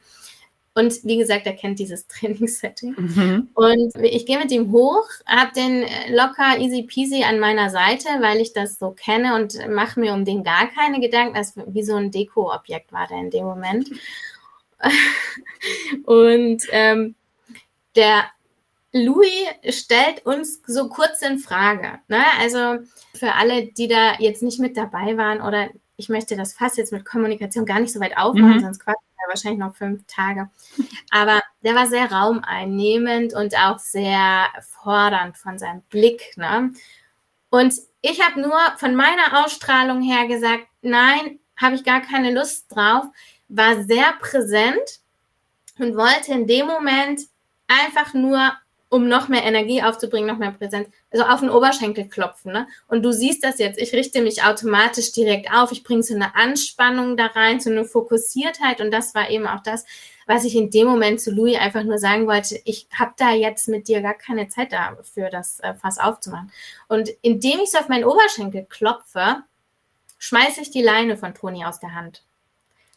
[0.74, 2.96] Und wie gesagt, er kennt dieses Trainingssetting.
[2.98, 3.50] Mhm.
[3.54, 8.08] Und ich gehe mit ihm hoch, habe den äh, locker easy peasy an meiner Seite,
[8.22, 11.36] weil ich das so kenne und mache mir um den gar keine Gedanken.
[11.36, 13.90] Das wie so ein Deko-Objekt war der in dem Moment.
[16.06, 17.16] und ähm,
[17.98, 18.24] der
[18.96, 22.00] Louis stellt uns so kurz in Frage.
[22.08, 22.24] Ne?
[22.40, 22.78] Also
[23.14, 26.94] für alle, die da jetzt nicht mit dabei waren oder ich möchte das fast jetzt
[26.94, 28.62] mit Kommunikation gar nicht so weit aufmachen, mhm.
[28.62, 30.50] sonst quatschen wir wahrscheinlich noch fünf Tage.
[31.12, 36.32] Aber der war sehr raumeinnehmend und auch sehr fordernd von seinem Blick.
[36.38, 36.72] Ne?
[37.50, 42.68] Und ich habe nur von meiner Ausstrahlung her gesagt, nein, habe ich gar keine Lust
[42.70, 43.06] drauf,
[43.50, 45.02] war sehr präsent
[45.80, 47.24] und wollte in dem Moment
[47.68, 48.54] einfach nur
[48.90, 52.52] um noch mehr Energie aufzubringen, noch mehr Präsenz, also auf den Oberschenkel klopfen.
[52.52, 52.68] Ne?
[52.88, 56.36] Und du siehst das jetzt, ich richte mich automatisch direkt auf, ich bringe so eine
[56.36, 59.86] Anspannung da rein, so eine Fokussiertheit und das war eben auch das,
[60.28, 63.68] was ich in dem Moment zu Louis einfach nur sagen wollte, ich habe da jetzt
[63.68, 66.52] mit dir gar keine Zeit dafür, das äh, Fass aufzumachen.
[66.88, 69.44] Und indem ich so auf meinen Oberschenkel klopfe,
[70.18, 72.24] schmeiße ich die Leine von Toni aus der Hand.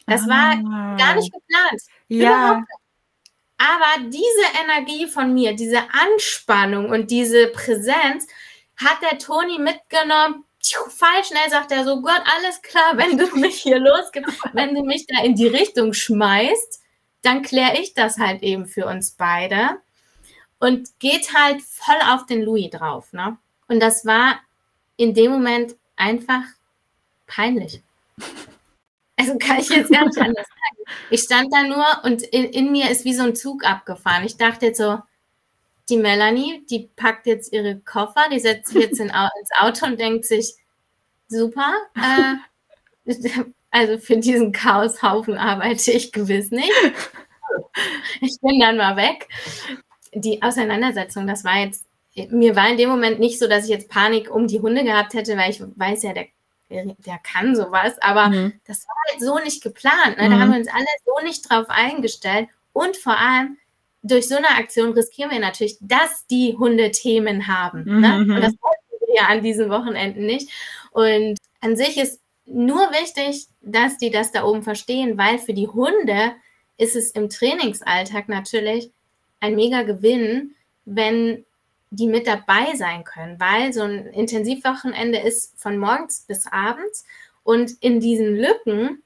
[0.06, 0.28] Das ah.
[0.28, 1.82] war gar nicht geplant.
[2.08, 2.30] Ja.
[2.30, 2.68] Überhaupt
[3.58, 8.26] aber diese Energie von mir, diese Anspannung und diese Präsenz
[8.76, 10.44] hat der Toni mitgenommen.
[10.88, 14.82] Fall schnell sagt er so, Gott, alles klar, wenn du mich hier losgibst, wenn du
[14.82, 16.80] mich da in die Richtung schmeißt,
[17.22, 19.80] dann kläre ich das halt eben für uns beide.
[20.60, 23.12] Und geht halt voll auf den Louis drauf.
[23.12, 23.38] Ne?
[23.68, 24.40] Und das war
[24.96, 26.42] in dem Moment einfach
[27.26, 27.82] peinlich.
[29.18, 30.98] Also kann ich jetzt gar nicht anders sagen.
[31.10, 34.24] Ich stand da nur und in, in, mir ist wie so ein Zug abgefahren.
[34.24, 34.98] Ich dachte jetzt so,
[35.88, 39.98] die Melanie, die packt jetzt ihre Koffer, die setzt sich jetzt in, ins Auto und
[39.98, 40.54] denkt sich,
[41.26, 43.12] super, äh,
[43.70, 46.72] also für diesen Chaoshaufen arbeite ich gewiss nicht.
[48.20, 49.28] Ich bin dann mal weg.
[50.12, 51.86] Die Auseinandersetzung, das war jetzt,
[52.30, 55.14] mir war in dem Moment nicht so, dass ich jetzt Panik um die Hunde gehabt
[55.14, 56.26] hätte, weil ich weiß ja, der
[56.70, 58.52] der kann sowas, aber mhm.
[58.66, 60.18] das war halt so nicht geplant.
[60.18, 60.28] Ne?
[60.28, 60.52] Da haben mhm.
[60.52, 62.48] wir uns alle so nicht drauf eingestellt.
[62.72, 63.56] Und vor allem,
[64.02, 67.84] durch so eine Aktion riskieren wir natürlich, dass die Hunde Themen haben.
[67.84, 68.00] Mhm.
[68.00, 68.16] Ne?
[68.18, 70.50] Und das wollten wir ja an diesen Wochenenden nicht.
[70.92, 75.68] Und an sich ist nur wichtig, dass die das da oben verstehen, weil für die
[75.68, 76.32] Hunde
[76.76, 78.90] ist es im Trainingsalltag natürlich
[79.40, 80.54] ein mega Gewinn,
[80.84, 81.44] wenn
[81.90, 87.04] die mit dabei sein können, weil so ein Intensivwochenende ist von morgens bis abends
[87.42, 89.02] und in diesen Lücken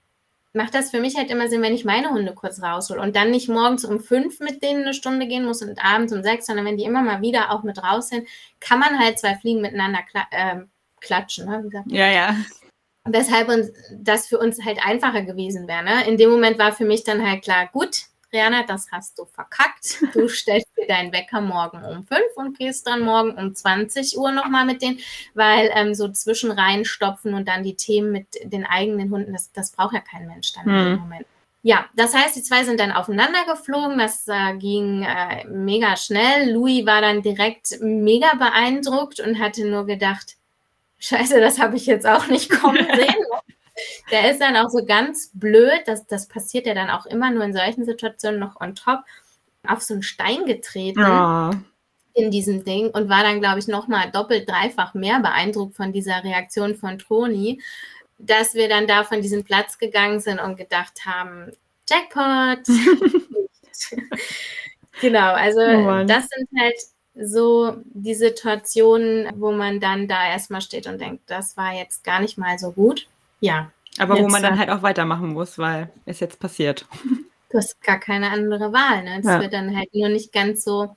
[0.52, 3.30] macht das für mich halt immer Sinn, wenn ich meine Hunde kurz raushol und dann
[3.30, 6.66] nicht morgens um fünf mit denen eine Stunde gehen muss und abends um sechs, sondern
[6.66, 8.28] wenn die immer mal wieder auch mit raus sind,
[8.60, 10.60] kann man halt zwei Fliegen miteinander kla äh,
[11.00, 11.46] klatschen.
[11.46, 11.84] Ne?
[11.86, 12.36] Ja, ja.
[13.04, 15.82] Weshalb uns, das für uns halt einfacher gewesen wäre.
[15.82, 16.06] Ne?
[16.06, 20.02] In dem Moment war für mich dann halt klar, gut, Rihanna, das hast du verkackt.
[20.14, 24.32] Du stellst dir deinen Wecker morgen um fünf und gehst dann morgen um 20 Uhr
[24.32, 24.98] nochmal mit denen,
[25.34, 29.72] weil ähm, so zwischen reinstopfen und dann die Themen mit den eigenen Hunden, das, das
[29.72, 30.84] braucht ja kein Mensch dann hm.
[30.84, 31.26] dem Moment.
[31.64, 33.98] Ja, das heißt, die zwei sind dann aufeinander geflogen.
[33.98, 36.52] Das äh, ging äh, mega schnell.
[36.52, 40.36] Louis war dann direkt mega beeindruckt und hatte nur gedacht,
[40.98, 43.14] Scheiße, das habe ich jetzt auch nicht kommen sehen.
[44.10, 47.44] Der ist dann auch so ganz blöd, das, das passiert ja dann auch immer nur
[47.44, 49.00] in solchen Situationen noch on top,
[49.66, 51.04] auf so einen Stein getreten.
[51.04, 51.50] Oh.
[52.14, 56.22] In diesem Ding und war dann, glaube ich, nochmal doppelt, dreifach mehr beeindruckt von dieser
[56.22, 57.62] Reaktion von Toni,
[58.18, 61.52] dass wir dann da von diesem Platz gegangen sind und gedacht haben:
[61.88, 62.66] Jackpot!
[65.00, 66.76] genau, also oh das sind halt
[67.14, 72.20] so die Situationen, wo man dann da erstmal steht und denkt, das war jetzt gar
[72.20, 73.08] nicht mal so gut
[73.42, 73.70] ja.
[73.98, 76.86] Aber wo man dann halt auch weitermachen muss, weil es jetzt passiert.
[77.50, 79.04] Du hast gar keine andere Wahl.
[79.04, 79.18] Ne?
[79.20, 79.38] Es ja.
[79.38, 80.96] wird dann halt nur nicht ganz so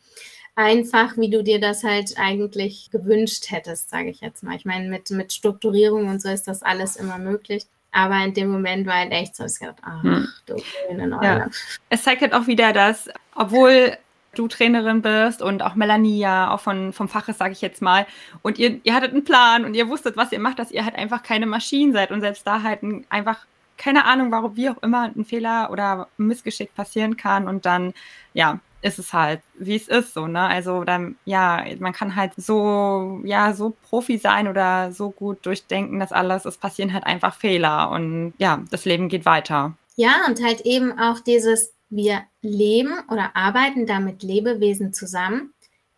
[0.56, 4.56] einfach, wie du dir das halt eigentlich gewünscht hättest, sage ich jetzt mal.
[4.56, 7.68] Ich meine, mit, mit Strukturierung und so ist das alles immer möglich.
[7.92, 10.30] Aber in dem Moment war halt echt so, ich gedacht, ach, hm.
[10.46, 10.56] du
[10.88, 11.26] grüne Neune.
[11.26, 11.48] Ja.
[11.90, 13.98] Es zeigt halt auch wieder, dass, obwohl
[14.36, 17.82] du Trainerin bist und auch Melanie ja auch von, vom Fach ist, sage ich jetzt
[17.82, 18.06] mal.
[18.42, 20.96] Und ihr, ihr hattet einen Plan und ihr wusstet, was ihr macht, dass ihr halt
[20.96, 23.46] einfach keine Maschinen seid und selbst da halt ein, einfach
[23.78, 27.94] keine Ahnung, warum, wie auch immer ein Fehler oder ein Missgeschick passieren kann und dann,
[28.34, 30.42] ja, ist es halt, wie es ist, so, ne?
[30.42, 36.00] Also dann, ja, man kann halt so, ja, so Profi sein oder so gut durchdenken,
[36.00, 39.74] dass alles, es passieren halt einfach Fehler und ja, das Leben geht weiter.
[39.96, 45.54] Ja, und halt eben auch dieses, wir leben oder arbeiten da mit Lebewesen zusammen,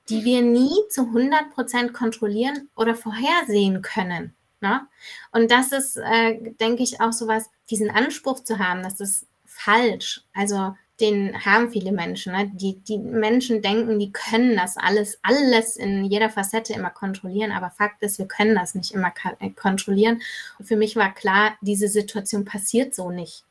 [0.10, 4.34] die wir nie zu 100 Prozent kontrollieren oder vorhersehen können.
[4.62, 4.88] Ne?
[5.32, 9.28] Und das ist, äh, denke ich, auch so was, diesen Anspruch zu haben, das ist
[9.46, 10.22] falsch.
[10.34, 12.34] Also den haben viele Menschen.
[12.34, 12.50] Ne?
[12.54, 17.70] Die, die Menschen denken, die können das alles, alles in jeder Facette immer kontrollieren, aber
[17.70, 19.14] Fakt ist, wir können das nicht immer
[19.56, 20.22] kontrollieren.
[20.58, 23.44] Und für mich war klar, diese Situation passiert so nicht.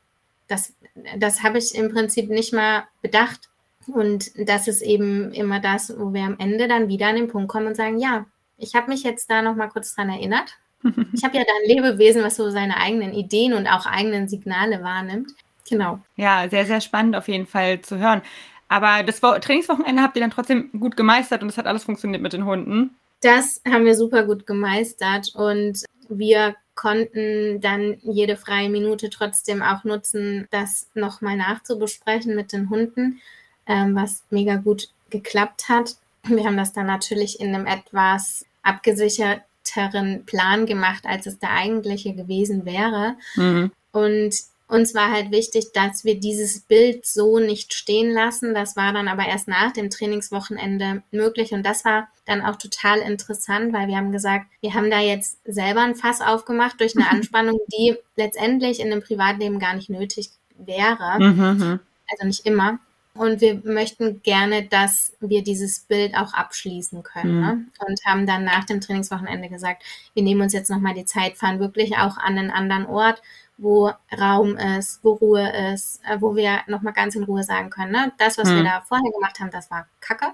[0.47, 0.73] Das,
[1.17, 3.49] das habe ich im Prinzip nicht mal bedacht.
[3.87, 7.47] Und das ist eben immer das, wo wir am Ende dann wieder an den Punkt
[7.47, 8.25] kommen und sagen, ja,
[8.57, 10.57] ich habe mich jetzt da noch mal kurz dran erinnert.
[11.13, 14.83] Ich habe ja da ein Lebewesen, was so seine eigenen Ideen und auch eigenen Signale
[14.83, 15.31] wahrnimmt.
[15.67, 15.99] Genau.
[16.15, 18.21] Ja, sehr, sehr spannend auf jeden Fall zu hören.
[18.69, 22.33] Aber das Trainingswochenende habt ihr dann trotzdem gut gemeistert und es hat alles funktioniert mit
[22.33, 22.95] den Hunden?
[23.21, 29.83] Das haben wir super gut gemeistert und wir konnten dann jede freie Minute trotzdem auch
[29.83, 33.19] nutzen, das nochmal nachzubesprechen mit den Hunden,
[33.65, 35.97] ähm, was mega gut geklappt hat.
[36.23, 42.13] Wir haben das dann natürlich in einem etwas abgesicherteren Plan gemacht, als es der eigentliche
[42.13, 43.15] gewesen wäre.
[43.35, 43.71] Mhm.
[43.91, 44.35] Und
[44.67, 48.53] uns war halt wichtig, dass wir dieses Bild so nicht stehen lassen.
[48.53, 51.53] Das war dann aber erst nach dem Trainingswochenende möglich.
[51.53, 55.37] Und das war dann auch total interessant, weil wir haben gesagt, wir haben da jetzt
[55.45, 60.31] selber ein Fass aufgemacht durch eine Anspannung, die letztendlich in einem Privatleben gar nicht nötig
[60.57, 61.17] wäre.
[61.19, 61.79] Mhm, mhm.
[62.09, 62.79] Also nicht immer.
[63.13, 67.35] Und wir möchten gerne, dass wir dieses Bild auch abschließen können.
[67.35, 67.41] Mhm.
[67.41, 67.65] Ne?
[67.87, 71.59] Und haben dann nach dem Trainingswochenende gesagt, wir nehmen uns jetzt nochmal die Zeit, fahren
[71.59, 73.21] wirklich auch an einen anderen Ort
[73.57, 77.91] wo Raum ist, wo Ruhe ist, äh, wo wir nochmal ganz in Ruhe sagen können,
[77.91, 78.11] ne?
[78.17, 78.57] das, was hm.
[78.57, 80.33] wir da vorher gemacht haben, das war Kacke.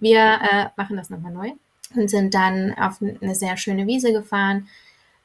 [0.00, 1.50] Wir äh, machen das nochmal neu
[1.96, 4.68] und sind dann auf eine sehr schöne Wiese gefahren,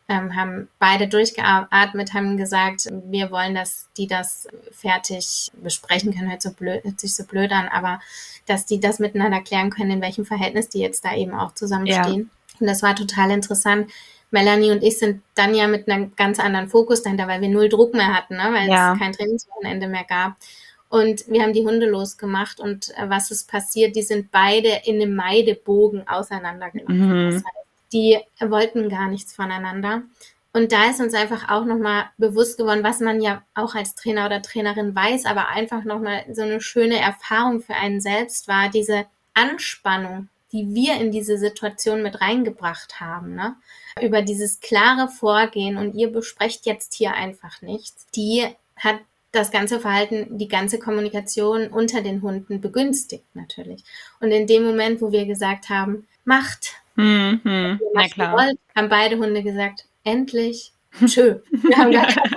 [0.10, 6.42] ähm, haben beide durchgeatmet, haben gesagt, wir wollen, dass die das fertig besprechen können, hört,
[6.42, 8.02] so blöd, hört sich so blöd an, aber
[8.46, 12.30] dass die das miteinander klären können, in welchem Verhältnis die jetzt da eben auch zusammenstehen.
[12.32, 12.60] Ja.
[12.60, 13.92] Und das war total interessant,
[14.34, 17.70] Melanie und ich sind dann ja mit einem ganz anderen Fokus dahinter, weil wir null
[17.70, 18.50] Druck mehr hatten, ne?
[18.52, 18.94] weil ja.
[18.94, 20.36] es kein Trainingswochenende mehr gab.
[20.90, 23.96] Und wir haben die Hunde losgemacht und äh, was ist passiert?
[23.96, 27.28] Die sind beide in einem Meidebogen auseinandergelaufen.
[27.28, 27.32] Mhm.
[27.32, 30.04] Das heißt, die wollten gar nichts voneinander.
[30.52, 34.28] Und da ist uns einfach auch nochmal bewusst geworden, was man ja auch als Trainer
[34.28, 39.06] oder Trainerin weiß, aber einfach nochmal so eine schöne Erfahrung für einen selbst war, diese
[39.34, 43.36] Anspannung, die wir in diese Situation mit reingebracht haben.
[43.36, 43.56] Ne?
[44.02, 49.00] über dieses klare Vorgehen und ihr besprecht jetzt hier einfach nichts, die hat
[49.32, 53.84] das ganze Verhalten, die ganze Kommunikation unter den Hunden begünstigt natürlich.
[54.20, 57.80] Und in dem Moment, wo wir gesagt haben, macht, mhm.
[57.94, 58.34] Na klar.
[58.34, 60.74] Wollt, haben beide Hunde gesagt, endlich,
[61.08, 61.42] schön.
[61.52, 62.34] Wir haben gar keinen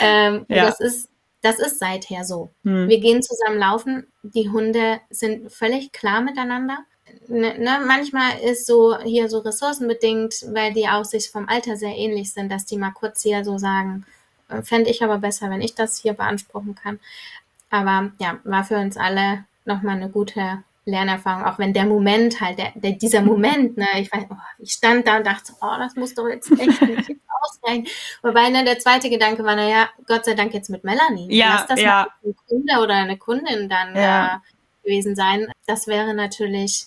[0.00, 0.66] ähm, ja.
[0.66, 1.08] Das ist
[1.42, 2.50] das ist seither so.
[2.62, 2.88] Mhm.
[2.88, 4.06] Wir gehen zusammen laufen.
[4.22, 6.78] Die Hunde sind völlig klar miteinander.
[7.28, 11.94] Ne, ne, manchmal ist so hier so ressourcenbedingt, weil die auch sich vom Alter sehr
[11.96, 14.06] ähnlich sind, dass die mal kurz hier so sagen,
[14.48, 17.00] äh, fände ich aber besser, wenn ich das hier beanspruchen kann.
[17.70, 22.58] Aber ja, war für uns alle nochmal eine gute Lernerfahrung, auch wenn der Moment halt,
[22.58, 25.96] der, der, dieser Moment, ne, ich weiß, oh, ich stand da und dachte, oh, das
[25.96, 27.86] muss doch jetzt echt nicht ausreichen.
[28.22, 31.34] Wobei dann der zweite Gedanke war, naja, Gott sei Dank jetzt mit Melanie.
[31.34, 32.06] Ja, Lass das ja.
[32.22, 34.36] mal ein Kunde oder eine Kundin dann ja.
[34.36, 35.46] äh, gewesen sein.
[35.66, 36.86] Das wäre natürlich,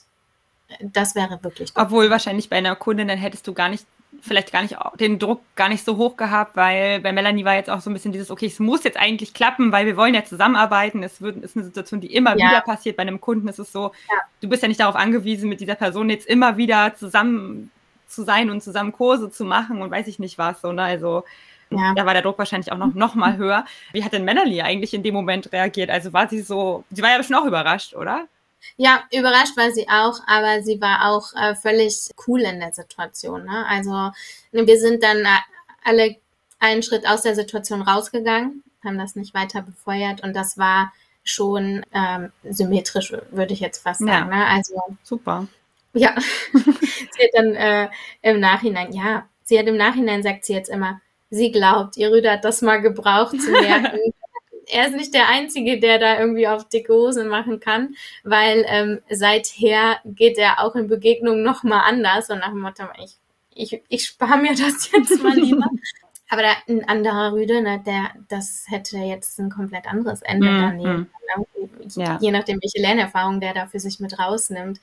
[0.81, 1.71] das wäre wirklich.
[1.75, 3.85] Obwohl wahrscheinlich bei einer Kundin, dann hättest du gar nicht
[4.21, 7.69] vielleicht gar nicht den Druck gar nicht so hoch gehabt, weil bei Melanie war jetzt
[7.69, 10.23] auch so ein bisschen dieses, okay, es muss jetzt eigentlich klappen, weil wir wollen ja
[10.23, 11.03] zusammenarbeiten.
[11.03, 12.49] Es wird, ist eine Situation, die immer ja.
[12.49, 12.97] wieder passiert.
[12.97, 14.17] Bei einem Kunden ist es so, ja.
[14.41, 17.71] du bist ja nicht darauf angewiesen, mit dieser Person jetzt immer wieder zusammen
[18.07, 20.61] zu sein und zusammen Kurse zu machen und weiß ich nicht was.
[20.61, 20.83] So, ne?
[20.83, 21.23] Also
[21.69, 21.93] ja.
[21.95, 23.65] da war der Druck wahrscheinlich auch noch, noch mal höher.
[23.91, 25.89] Wie hat denn Melanie eigentlich in dem Moment reagiert?
[25.89, 28.27] Also war sie so, sie war ja bestimmt auch überrascht, oder?
[28.77, 33.45] Ja, überrascht war sie auch, aber sie war auch äh, völlig cool in der Situation.
[33.45, 33.65] Ne?
[33.67, 34.11] Also
[34.51, 35.37] wir sind dann äh,
[35.83, 36.15] alle
[36.59, 40.91] einen Schritt aus der Situation rausgegangen, haben das nicht weiter befeuert und das war
[41.23, 44.31] schon ähm, symmetrisch, würde ich jetzt fast sagen.
[44.31, 44.37] Ja.
[44.37, 44.45] Ne?
[44.47, 45.47] Also super.
[45.95, 46.13] Ja,
[46.53, 47.89] sie hat dann äh,
[48.21, 52.33] im Nachhinein, ja, sie hat im Nachhinein sagt sie jetzt immer, sie glaubt, ihr Rüder
[52.33, 53.99] hat das mal gebraucht zu merken,
[54.67, 59.01] er ist nicht der Einzige, der da irgendwie auf dicke Hose machen kann, weil ähm,
[59.09, 63.17] seither geht er auch in Begegnungen nochmal anders und nach dem Motto, ich,
[63.53, 65.65] ich, ich spare mir das jetzt mal lieber.
[66.27, 70.59] Aber da, ein anderer Rüde, ne, der, das hätte jetzt ein komplett anderes Ende mm,
[70.59, 71.11] daneben.
[71.37, 71.99] Mm.
[71.99, 72.17] Ja.
[72.19, 74.79] Je nachdem, welche Lernerfahrung der da für sich mit rausnimmt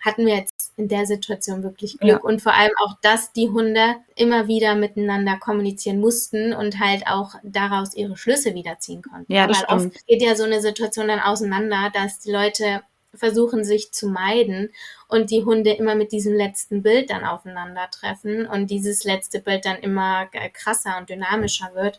[0.00, 2.20] hatten wir jetzt in der Situation wirklich Glück.
[2.22, 2.28] Ja.
[2.28, 7.34] Und vor allem auch, dass die Hunde immer wieder miteinander kommunizieren mussten und halt auch
[7.42, 9.32] daraus ihre Schlüsse wiederziehen konnten.
[9.32, 12.82] Ja, das Weil oft geht ja so eine Situation dann auseinander, dass die Leute
[13.14, 14.70] versuchen sich zu meiden
[15.08, 19.78] und die Hunde immer mit diesem letzten Bild dann aufeinandertreffen und dieses letzte Bild dann
[19.78, 21.98] immer krasser und dynamischer wird.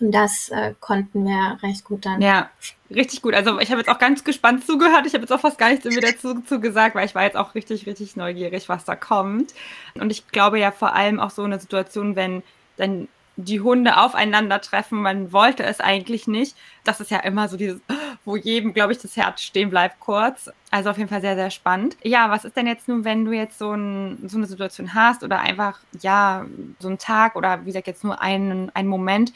[0.00, 2.22] Und das äh, konnten wir recht gut dann.
[2.22, 2.50] Ja,
[2.90, 3.34] richtig gut.
[3.34, 5.06] Also ich habe jetzt auch ganz gespannt zugehört.
[5.06, 7.36] Ich habe jetzt auch fast gar nichts mehr dazu, dazu gesagt, weil ich war jetzt
[7.36, 9.54] auch richtig, richtig neugierig, was da kommt.
[9.94, 12.42] Und ich glaube ja vor allem auch so eine Situation, wenn
[12.76, 16.56] dann die Hunde aufeinandertreffen, man wollte es eigentlich nicht.
[16.84, 17.80] Das ist ja immer so dieses,
[18.24, 20.50] wo jedem, glaube ich, das Herz stehen bleibt kurz.
[20.70, 21.96] Also auf jeden Fall sehr, sehr spannend.
[22.02, 25.22] Ja, was ist denn jetzt nun, wenn du jetzt so, ein, so eine Situation hast
[25.22, 26.44] oder einfach, ja,
[26.78, 29.32] so einen Tag oder wie gesagt, jetzt nur einen, einen Moment,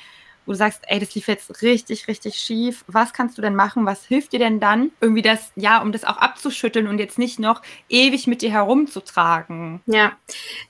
[0.47, 2.85] wo du sagst, ey, das lief jetzt richtig, richtig schief.
[2.87, 3.87] Was kannst du denn machen?
[3.87, 7.39] Was hilft dir denn dann, irgendwie das, ja, um das auch abzuschütteln und jetzt nicht
[7.39, 9.83] noch ewig mit dir herumzutragen?
[9.87, 10.13] Ja,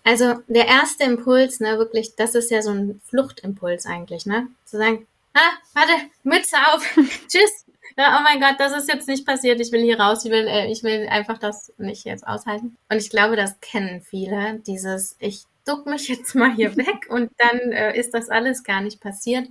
[0.05, 4.49] also der erste Impuls, ne, wirklich, das ist ja so ein Fluchtimpuls eigentlich, ne?
[4.65, 6.85] Zu sagen, ah, warte, Mütze auf,
[7.29, 7.65] tschüss.
[7.97, 9.61] Ja, oh mein Gott, das ist jetzt nicht passiert.
[9.61, 10.25] Ich will hier raus.
[10.25, 12.77] Ich will, äh, ich will einfach das nicht jetzt aushalten.
[12.91, 14.61] Und ich glaube, das kennen viele.
[14.67, 18.81] Dieses, ich duck mich jetzt mal hier weg und dann äh, ist das alles gar
[18.81, 19.49] nicht passiert.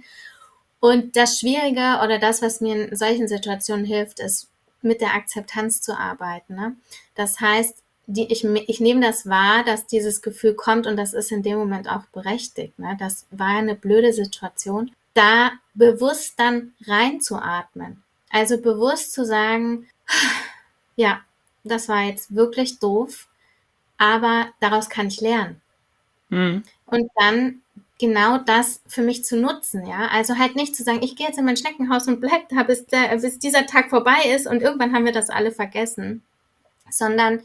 [0.79, 4.49] Und das Schwierige oder das, was mir in solchen Situationen hilft, ist
[4.81, 6.55] mit der Akzeptanz zu arbeiten.
[6.55, 6.75] Ne?
[7.15, 11.31] Das heißt, die, ich, ich nehme das wahr, dass dieses Gefühl kommt und das ist
[11.31, 12.77] in dem Moment auch berechtigt.
[12.77, 12.97] Ne?
[12.99, 14.91] Das war eine blöde Situation.
[15.13, 18.03] Da bewusst dann reinzuatmen.
[18.29, 19.87] Also bewusst zu sagen,
[20.95, 21.21] ja,
[21.63, 23.29] das war jetzt wirklich doof,
[23.97, 25.61] aber daraus kann ich lernen.
[26.33, 26.63] Mhm.
[26.85, 27.61] Und dann
[27.99, 30.07] genau das für mich zu nutzen, ja.
[30.11, 32.85] Also halt nicht zu sagen, ich gehe jetzt in mein Schneckenhaus und bleib da, bis,
[32.87, 36.23] der, bis dieser Tag vorbei ist und irgendwann haben wir das alle vergessen,
[36.89, 37.41] sondern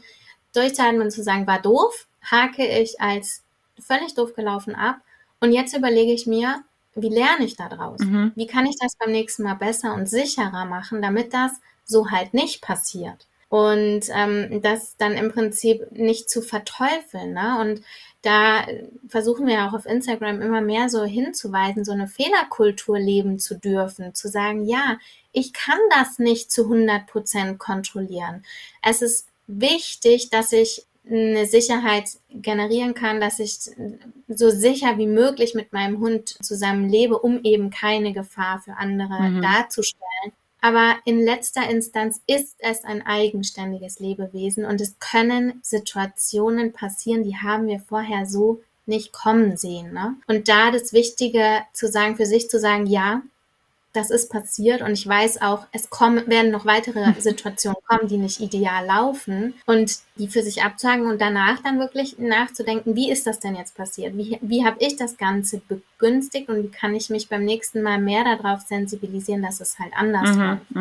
[0.53, 3.43] durchzuhalten und zu sagen, war doof, hake ich als
[3.79, 4.97] völlig doof gelaufen ab
[5.39, 6.63] und jetzt überlege ich mir,
[6.95, 7.99] wie lerne ich daraus?
[8.01, 8.31] Mhm.
[8.35, 11.51] Wie kann ich das beim nächsten Mal besser und sicherer machen, damit das
[11.85, 13.27] so halt nicht passiert?
[13.49, 17.33] Und ähm, das dann im Prinzip nicht zu verteufeln.
[17.33, 17.57] Ne?
[17.59, 17.81] Und
[18.21, 18.65] da
[19.07, 24.13] versuchen wir auch auf Instagram immer mehr so hinzuweisen, so eine Fehlerkultur leben zu dürfen,
[24.13, 24.97] zu sagen, ja,
[25.31, 28.43] ich kann das nicht zu 100 Prozent kontrollieren.
[28.83, 33.57] Es ist wichtig, dass ich eine Sicherheit generieren kann, dass ich
[34.27, 39.29] so sicher wie möglich mit meinem Hund zusammen lebe, um eben keine Gefahr für andere
[39.29, 39.41] mhm.
[39.41, 40.33] darzustellen.
[40.61, 47.37] Aber in letzter Instanz ist es ein eigenständiges Lebewesen und es können Situationen passieren, die
[47.37, 49.93] haben wir vorher so nicht kommen sehen.
[49.93, 50.15] Ne?
[50.27, 53.21] Und da das Wichtige zu sagen, für sich zu sagen, ja,
[53.93, 58.17] das ist passiert und ich weiß auch, es kommen, werden noch weitere Situationen kommen, die
[58.17, 63.25] nicht ideal laufen und die für sich abzuhaken und danach dann wirklich nachzudenken, wie ist
[63.25, 64.15] das denn jetzt passiert?
[64.17, 67.99] Wie, wie habe ich das Ganze begünstigt und wie kann ich mich beim nächsten Mal
[67.99, 70.75] mehr darauf sensibilisieren, dass es halt anders mhm, läuft?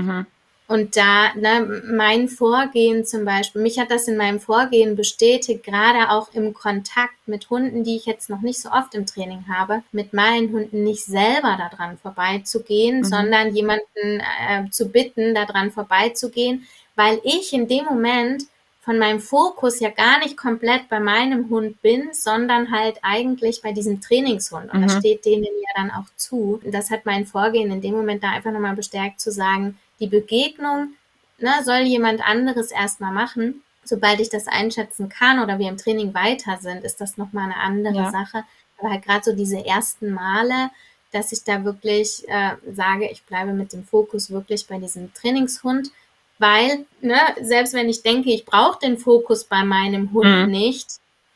[0.69, 6.11] Und da, ne, mein Vorgehen zum Beispiel, mich hat das in meinem Vorgehen bestätigt, gerade
[6.11, 9.83] auch im Kontakt mit Hunden, die ich jetzt noch nicht so oft im Training habe,
[9.93, 13.05] mit meinen Hunden nicht selber daran vorbeizugehen, mhm.
[13.05, 16.67] sondern jemanden äh, zu bitten, daran vorbeizugehen,
[16.97, 18.43] weil ich in dem Moment
[18.83, 23.73] von meinem Fokus ja gar nicht komplett bei meinem Hund bin, sondern halt eigentlich bei
[23.73, 24.71] diesem Trainingshund.
[24.73, 24.83] Und mhm.
[24.83, 26.61] das steht denen ja dann auch zu.
[26.65, 30.95] Das hat mein Vorgehen in dem Moment da einfach nochmal bestärkt zu sagen, die Begegnung
[31.39, 33.63] ne, soll jemand anderes erstmal machen.
[33.85, 37.57] Sobald ich das einschätzen kann oder wir im Training weiter sind, ist das nochmal eine
[37.57, 38.11] andere ja.
[38.11, 38.45] Sache.
[38.79, 40.71] Aber halt gerade so diese ersten Male,
[41.11, 45.91] dass ich da wirklich äh, sage, ich bleibe mit dem Fokus wirklich bei diesem Trainingshund,
[46.39, 50.51] weil, ne, selbst wenn ich denke, ich brauche den Fokus bei meinem Hund mhm.
[50.51, 50.87] nicht,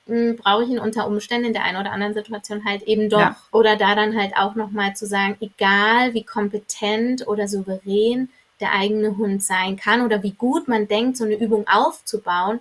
[0.06, 3.18] hm, brauche ich ihn unter Umständen in der einen oder anderen Situation halt eben doch.
[3.18, 3.36] Ja.
[3.50, 8.28] Oder da dann halt auch nochmal zu sagen, egal wie kompetent oder souverän
[8.62, 12.60] der eigene Hund sein kann oder wie gut man denkt, so eine Übung aufzubauen,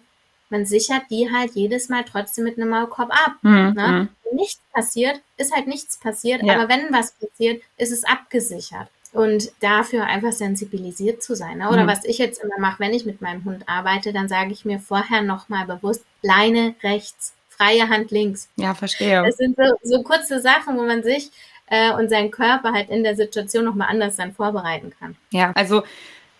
[0.52, 3.36] man sichert die halt jedes Mal trotzdem mit einem Maulkorb ab.
[3.42, 3.74] Mhm.
[3.74, 3.88] Ne?
[3.88, 4.10] Hm.
[4.26, 6.56] Wenn nichts passiert, ist halt nichts passiert, ja.
[6.56, 8.90] aber wenn was passiert, ist es abgesichert.
[9.14, 11.58] Und dafür einfach sensibilisiert zu sein.
[11.58, 11.70] Ne?
[11.70, 11.88] Oder mhm.
[11.88, 14.80] was ich jetzt immer mache, wenn ich mit meinem Hund arbeite, dann sage ich mir
[14.80, 18.48] vorher nochmal bewusst, Leine rechts, freie Hand links.
[18.56, 19.22] Ja, verstehe.
[19.24, 21.32] Das sind so, so kurze Sachen, wo man sich
[21.72, 25.16] äh, und seinen Körper halt in der Situation nochmal anders dann vorbereiten kann.
[25.32, 25.84] Ja, also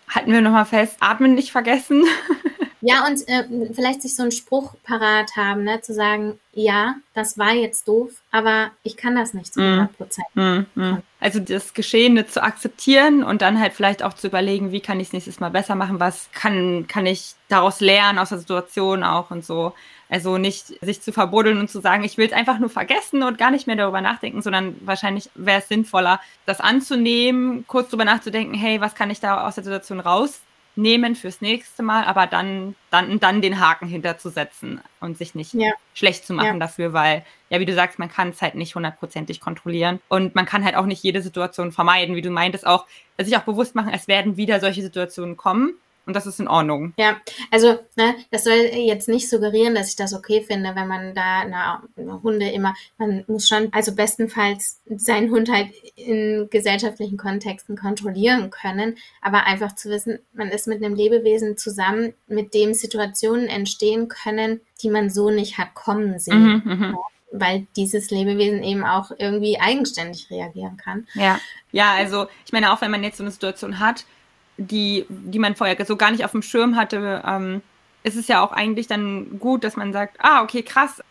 [0.08, 2.04] halten wir nochmal fest, atmen nicht vergessen.
[2.84, 7.38] Ja, und äh, vielleicht sich so einen Spruch parat haben, ne, zu sagen, ja, das
[7.38, 9.94] war jetzt doof, aber ich kann das nicht zu 100 mhm.
[9.94, 10.26] Prozent.
[10.34, 14.80] Mm, mm, Also das Geschehene zu akzeptieren und dann halt vielleicht auch zu überlegen, wie
[14.80, 18.38] kann ich es nächstes Mal besser machen, was kann, kann ich daraus lernen aus der
[18.38, 19.74] Situation auch und so.
[20.08, 23.38] Also nicht sich zu verbuddeln und zu sagen, ich will es einfach nur vergessen und
[23.38, 28.54] gar nicht mehr darüber nachdenken, sondern wahrscheinlich wäre es sinnvoller, das anzunehmen, kurz darüber nachzudenken,
[28.54, 30.00] hey, was kann ich da aus der Situation
[30.72, 35.72] rausnehmen fürs nächste Mal, aber dann, dann, dann den Haken hinterzusetzen und sich nicht ja.
[35.94, 36.58] schlecht zu machen ja.
[36.58, 40.46] dafür, weil, ja, wie du sagst, man kann es halt nicht hundertprozentig kontrollieren und man
[40.46, 42.86] kann halt auch nicht jede Situation vermeiden, wie du meintest, auch
[43.18, 45.74] sich auch bewusst machen, es werden wieder solche Situationen kommen
[46.06, 46.92] und das ist in Ordnung.
[46.98, 51.14] Ja, also ne, das soll jetzt nicht suggerieren, dass ich das okay finde, wenn man
[51.14, 51.82] da na,
[52.22, 58.96] Hunde immer, man muss schon, also bestenfalls seinen Hund halt in gesellschaftlichen Kontexten kontrollieren können,
[59.20, 64.60] aber einfach zu wissen, man ist mit einem Lebewesen zusammen, mit dem Situationen entstehen können,
[64.82, 66.62] die man so nicht hat kommen sehen.
[66.64, 66.98] Mhm, mh
[67.34, 71.06] weil dieses Lebewesen eben auch irgendwie eigenständig reagieren kann.
[71.14, 71.40] Ja,
[71.70, 74.04] ja, also ich meine, auch wenn man jetzt so eine Situation hat,
[74.66, 77.62] die, die man vorher so gar nicht auf dem Schirm hatte, ähm,
[78.02, 81.02] ist es ja auch eigentlich dann gut, dass man sagt, ah, okay, krass,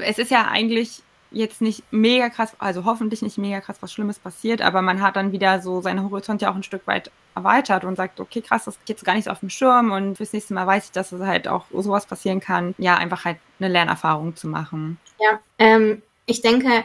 [0.00, 1.02] es ist ja eigentlich
[1.32, 5.16] jetzt nicht mega krass, also hoffentlich nicht mega krass was Schlimmes passiert, aber man hat
[5.16, 8.64] dann wieder so seinen Horizont ja auch ein Stück weit erweitert und sagt, okay, krass,
[8.64, 11.12] das geht so gar nicht auf dem Schirm und fürs nächste Mal weiß ich, dass
[11.12, 12.74] es halt auch sowas passieren kann.
[12.78, 14.98] Ja, einfach halt eine Lernerfahrung zu machen.
[15.20, 16.84] Ja, ähm, ich denke,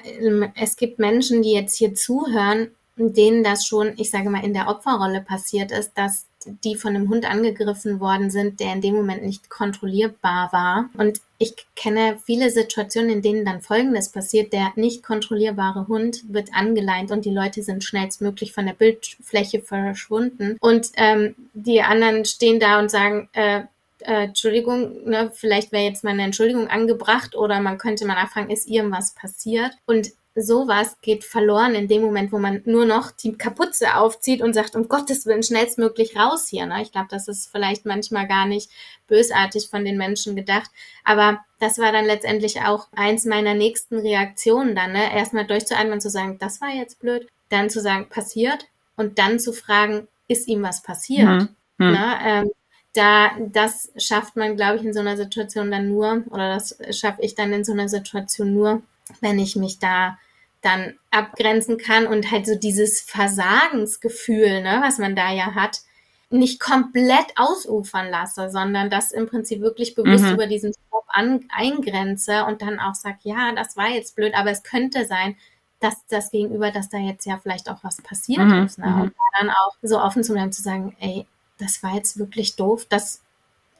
[0.55, 4.67] es gibt Menschen, die jetzt hier zuhören denen das schon, ich sage mal, in der
[4.67, 6.25] Opferrolle passiert ist, dass
[6.63, 10.89] die von einem Hund angegriffen worden sind, der in dem Moment nicht kontrollierbar war.
[10.97, 14.53] Und ich kenne viele Situationen, in denen dann Folgendes passiert.
[14.53, 20.57] Der nicht kontrollierbare Hund wird angeleint und die Leute sind schnellstmöglich von der Bildfläche verschwunden.
[20.59, 23.61] Und ähm, die anderen stehen da und sagen, äh,
[23.99, 28.49] äh, Entschuldigung, ne, vielleicht wäre jetzt mal eine Entschuldigung angebracht oder man könnte mal nachfragen,
[28.49, 29.73] ist irgendwas passiert?
[29.85, 34.53] Und sowas geht verloren in dem Moment, wo man nur noch die Kapuze aufzieht und
[34.53, 36.65] sagt, um Gottes Willen, schnellstmöglich raus hier.
[36.65, 36.81] Ne?
[36.81, 38.71] Ich glaube, das ist vielleicht manchmal gar nicht
[39.07, 40.71] bösartig von den Menschen gedacht.
[41.03, 45.13] Aber das war dann letztendlich auch eins meiner nächsten Reaktionen dann, ne?
[45.13, 49.39] erstmal durchzuatmen und zu sagen, das war jetzt blöd, dann zu sagen, passiert und dann
[49.39, 51.27] zu fragen, ist ihm was passiert?
[51.27, 51.49] Mhm.
[51.77, 51.91] Mhm.
[51.91, 52.19] Ne?
[52.23, 52.51] Ähm,
[52.93, 57.21] da, das schafft man, glaube ich, in so einer Situation dann nur, oder das schaffe
[57.21, 58.81] ich dann in so einer Situation nur,
[59.19, 60.17] wenn ich mich da
[60.61, 65.81] dann abgrenzen kann und halt so dieses Versagensgefühl, ne, was man da ja hat,
[66.29, 70.33] nicht komplett ausufern lasse, sondern das im Prinzip wirklich bewusst mhm.
[70.33, 74.51] über diesen Stop an, eingrenze und dann auch sage, ja, das war jetzt blöd, aber
[74.51, 75.35] es könnte sein,
[75.81, 78.65] dass das Gegenüber, dass da jetzt ja vielleicht auch was passiert mhm.
[78.65, 78.77] ist.
[78.77, 78.87] Ne?
[78.87, 79.01] Mhm.
[79.01, 81.25] Und dann auch so offen zu bleiben, zu sagen, ey,
[81.57, 83.21] das war jetzt wirklich doof, das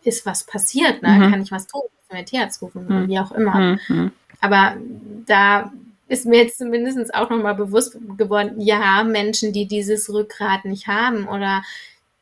[0.04, 1.10] ist was passiert, ne?
[1.10, 1.32] Mhm.
[1.32, 1.84] Kann ich was tun?
[1.84, 3.08] Müssen wir Tierarzt rufen, mhm.
[3.08, 3.78] wie auch immer.
[4.42, 4.76] Aber
[5.26, 5.72] da
[6.08, 11.28] ist mir jetzt zumindest auch nochmal bewusst geworden, ja, Menschen, die dieses Rückgrat nicht haben
[11.28, 11.64] oder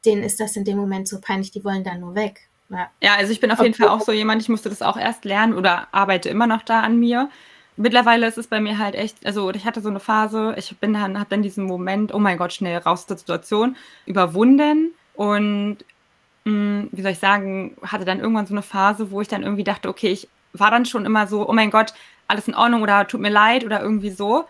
[0.05, 2.47] denen ist das in dem Moment so peinlich, die wollen da nur weg.
[2.70, 4.95] Ja, ja also ich bin auf jeden Fall auch so jemand, ich musste das auch
[4.95, 7.30] erst lernen oder arbeite immer noch da an mir.
[7.78, 10.93] Mittlerweile ist es bei mir halt echt, also ich hatte so eine Phase, ich bin
[10.93, 15.78] dann, habe dann diesen Moment, oh mein Gott, schnell raus aus der Situation, überwunden und
[16.43, 19.43] mh, hm, wie soll ich sagen, hatte dann irgendwann so eine Phase, wo ich dann
[19.43, 21.93] irgendwie dachte, okay, ich war dann schon immer so, oh mein Gott,
[22.28, 24.45] alles in Ordnung oder tut mir leid oder irgendwie so.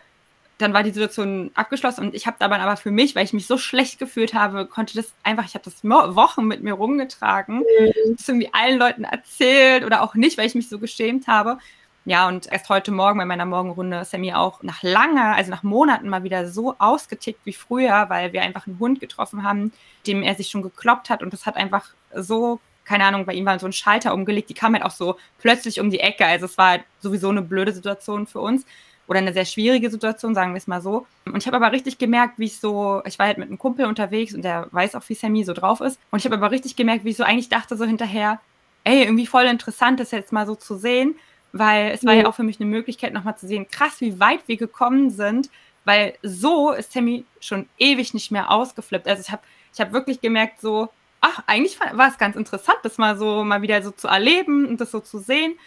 [0.58, 3.47] Dann war die Situation abgeschlossen und ich habe dann aber für mich, weil ich mich
[3.47, 8.18] so schlecht gefühlt habe, konnte das einfach, ich habe das Wochen mit mir rumgetragen, mhm.
[8.18, 11.60] das irgendwie allen Leuten erzählt oder auch nicht, weil ich mich so geschämt habe.
[12.04, 15.52] Ja, und erst heute Morgen bei meiner Morgenrunde ist er mir auch nach langer, also
[15.52, 19.72] nach Monaten mal wieder so ausgetickt wie früher, weil wir einfach einen Hund getroffen haben,
[20.08, 21.86] dem er sich schon gekloppt hat und das hat einfach
[22.16, 22.60] so
[22.90, 25.80] keine Ahnung, bei ihm war so ein Schalter umgelegt, die kam halt auch so plötzlich
[25.80, 26.26] um die Ecke.
[26.26, 28.66] Also es war halt sowieso eine blöde Situation für uns
[29.06, 31.06] oder eine sehr schwierige Situation, sagen wir es mal so.
[31.26, 33.86] Und ich habe aber richtig gemerkt, wie ich so, ich war halt mit einem Kumpel
[33.86, 36.00] unterwegs und der weiß auch, wie Sammy so drauf ist.
[36.10, 38.40] Und ich habe aber richtig gemerkt, wie ich so eigentlich dachte, so hinterher,
[38.86, 41.16] ey, irgendwie voll interessant, das jetzt mal so zu sehen,
[41.52, 44.48] weil es war ja auch für mich eine Möglichkeit, nochmal zu sehen, krass, wie weit
[44.48, 45.52] wir gekommen sind,
[45.86, 49.08] weil so ist Sammy schon ewig nicht mehr ausgeflippt.
[49.08, 50.90] Also ich habe ich hab wirklich gemerkt, so,
[51.22, 54.82] ach, eigentlich war es ganz interessant, das mal so mal wieder so zu erleben und
[54.82, 55.57] das so zu sehen.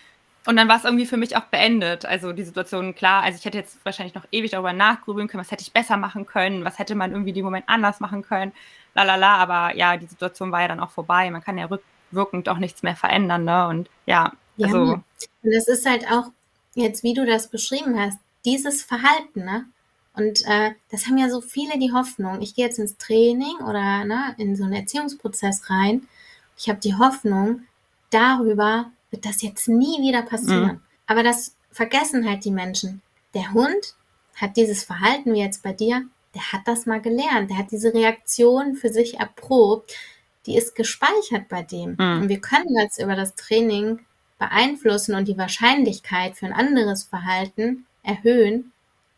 [0.44, 2.05] Und dann war es irgendwie für mich auch beendet.
[2.05, 5.53] Also die Situation, klar, also ich hätte jetzt wahrscheinlich noch ewig darüber nachgrübeln können, was
[5.53, 8.53] hätte ich besser machen können, was hätte man irgendwie den Moment anders machen können,
[8.94, 11.30] lalala, aber ja, die Situation war ja dann auch vorbei.
[11.30, 13.68] Man kann ja rückwirkend auch nichts mehr verändern, ne?
[13.68, 14.94] Und ja, ja also.
[14.94, 15.05] Und
[15.42, 16.30] das ist halt auch,
[16.74, 19.66] jetzt wie du das beschrieben hast, dieses Verhalten, ne?
[20.14, 24.04] Und äh, das haben ja so viele die Hoffnung, ich gehe jetzt ins Training oder
[24.04, 26.06] ne, in so einen Erziehungsprozess rein.
[26.56, 27.62] Ich habe die Hoffnung,
[28.10, 30.64] darüber wird das jetzt nie wieder passieren.
[30.64, 30.80] Mhm.
[31.06, 33.00] Aber das vergessen halt die Menschen.
[33.34, 33.94] Der Hund
[34.36, 36.04] hat dieses Verhalten wie jetzt bei dir,
[36.34, 39.94] der hat das mal gelernt, der hat diese Reaktion für sich erprobt,
[40.46, 41.96] die ist gespeichert bei dem.
[41.98, 42.22] Mhm.
[42.22, 44.00] Und wir können das über das Training
[44.38, 48.72] beeinflussen und die Wahrscheinlichkeit für ein anderes Verhalten erhöhen,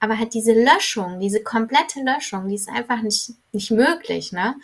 [0.05, 4.55] aber halt diese Löschung, diese komplette Löschung, die ist einfach nicht, nicht möglich, ne?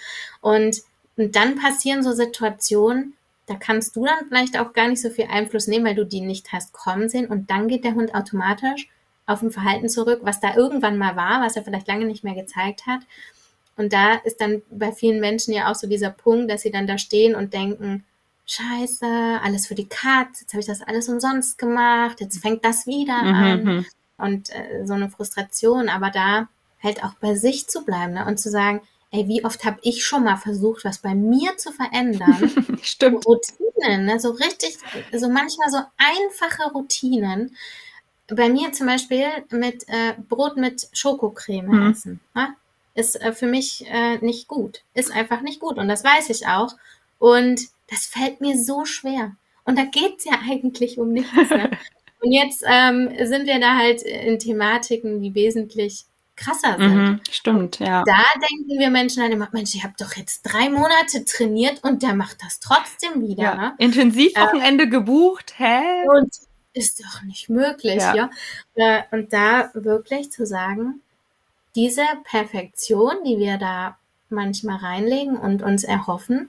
[0.43, 0.83] Und,
[1.17, 3.15] und dann passieren so Situationen,
[3.47, 6.21] da kannst du dann vielleicht auch gar nicht so viel Einfluss nehmen, weil du die
[6.21, 8.89] nicht hast kommen sehen und dann geht der Hund automatisch
[9.25, 12.35] auf ein Verhalten zurück, was da irgendwann mal war, was er vielleicht lange nicht mehr
[12.35, 13.01] gezeigt hat.
[13.79, 16.87] Und da ist dann bei vielen Menschen ja auch so dieser Punkt, dass sie dann
[16.87, 18.05] da stehen und denken,
[18.45, 19.07] Scheiße,
[19.43, 23.23] alles für die Katze, jetzt habe ich das alles umsonst gemacht, jetzt fängt das wieder
[23.23, 23.65] mhm, an.
[23.65, 23.87] Mhm
[24.21, 26.49] und äh, so eine Frustration, aber da
[26.83, 28.27] halt auch bei sich zu bleiben ne?
[28.27, 31.73] und zu sagen, ey, wie oft habe ich schon mal versucht, was bei mir zu
[31.73, 32.79] verändern?
[32.83, 33.27] Stimmt.
[33.27, 34.21] Routinen, ne?
[34.21, 34.79] so richtig,
[35.13, 37.57] so manchmal so einfache Routinen.
[38.29, 41.91] Bei mir zum Beispiel mit äh, Brot mit Schokocreme mhm.
[41.91, 42.21] essen.
[42.35, 42.55] Ne?
[42.95, 44.83] Ist äh, für mich äh, nicht gut.
[44.95, 45.79] Ist einfach nicht gut.
[45.79, 46.77] Und das weiß ich auch.
[47.19, 47.61] Und
[47.91, 49.35] das fällt mir so schwer.
[49.65, 51.51] Und da geht's ja eigentlich um nichts.
[51.51, 51.71] Ne?
[52.23, 56.05] Und jetzt ähm, sind wir da halt in Thematiken, die wesentlich
[56.37, 56.95] krasser sind.
[56.95, 58.03] Mhm, stimmt, ja.
[58.05, 62.03] Da denken wir Menschen halt immer, Mensch, ich habe doch jetzt drei Monate trainiert und
[62.03, 63.43] der macht das trotzdem wieder.
[63.43, 63.55] Ja.
[63.55, 63.75] Ne?
[63.79, 65.81] Intensivwochenende äh, gebucht, hä?
[66.09, 66.31] Und
[66.73, 68.15] ist doch nicht möglich, ja.
[68.15, 68.31] ja?
[68.75, 71.03] Äh, und da wirklich zu sagen,
[71.75, 73.99] diese Perfektion, die wir da
[74.29, 76.49] manchmal reinlegen und uns erhoffen,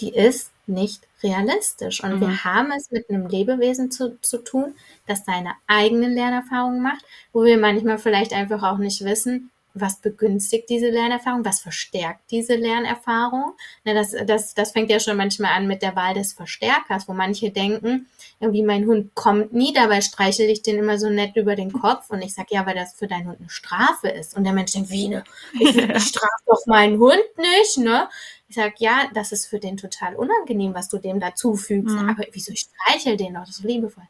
[0.00, 2.02] die ist nicht realistisch.
[2.02, 2.20] Und mhm.
[2.20, 4.74] wir haben es mit einem Lebewesen zu, zu tun,
[5.06, 9.50] das seine eigenen Lernerfahrungen macht, wo wir manchmal vielleicht einfach auch nicht wissen,
[9.80, 13.52] was begünstigt diese Lernerfahrung, was verstärkt diese Lernerfahrung.
[13.84, 17.12] Na, das, das, das fängt ja schon manchmal an mit der Wahl des Verstärkers, wo
[17.12, 18.08] manche denken,
[18.40, 22.10] irgendwie mein Hund kommt nie, dabei streichel ich den immer so nett über den Kopf
[22.10, 24.36] und ich sage, ja, weil das für deinen Hund eine Strafe ist.
[24.36, 25.24] Und der Mensch denkt, wie ne?
[25.58, 28.08] Ich, ich strafe doch meinen Hund nicht, ne?
[28.48, 31.94] Ich sage, ja, das ist für den total unangenehm, was du dem dazufügst.
[31.94, 32.08] Mhm.
[32.10, 34.04] Aber wieso ich streichel den doch, das ist liebevoll.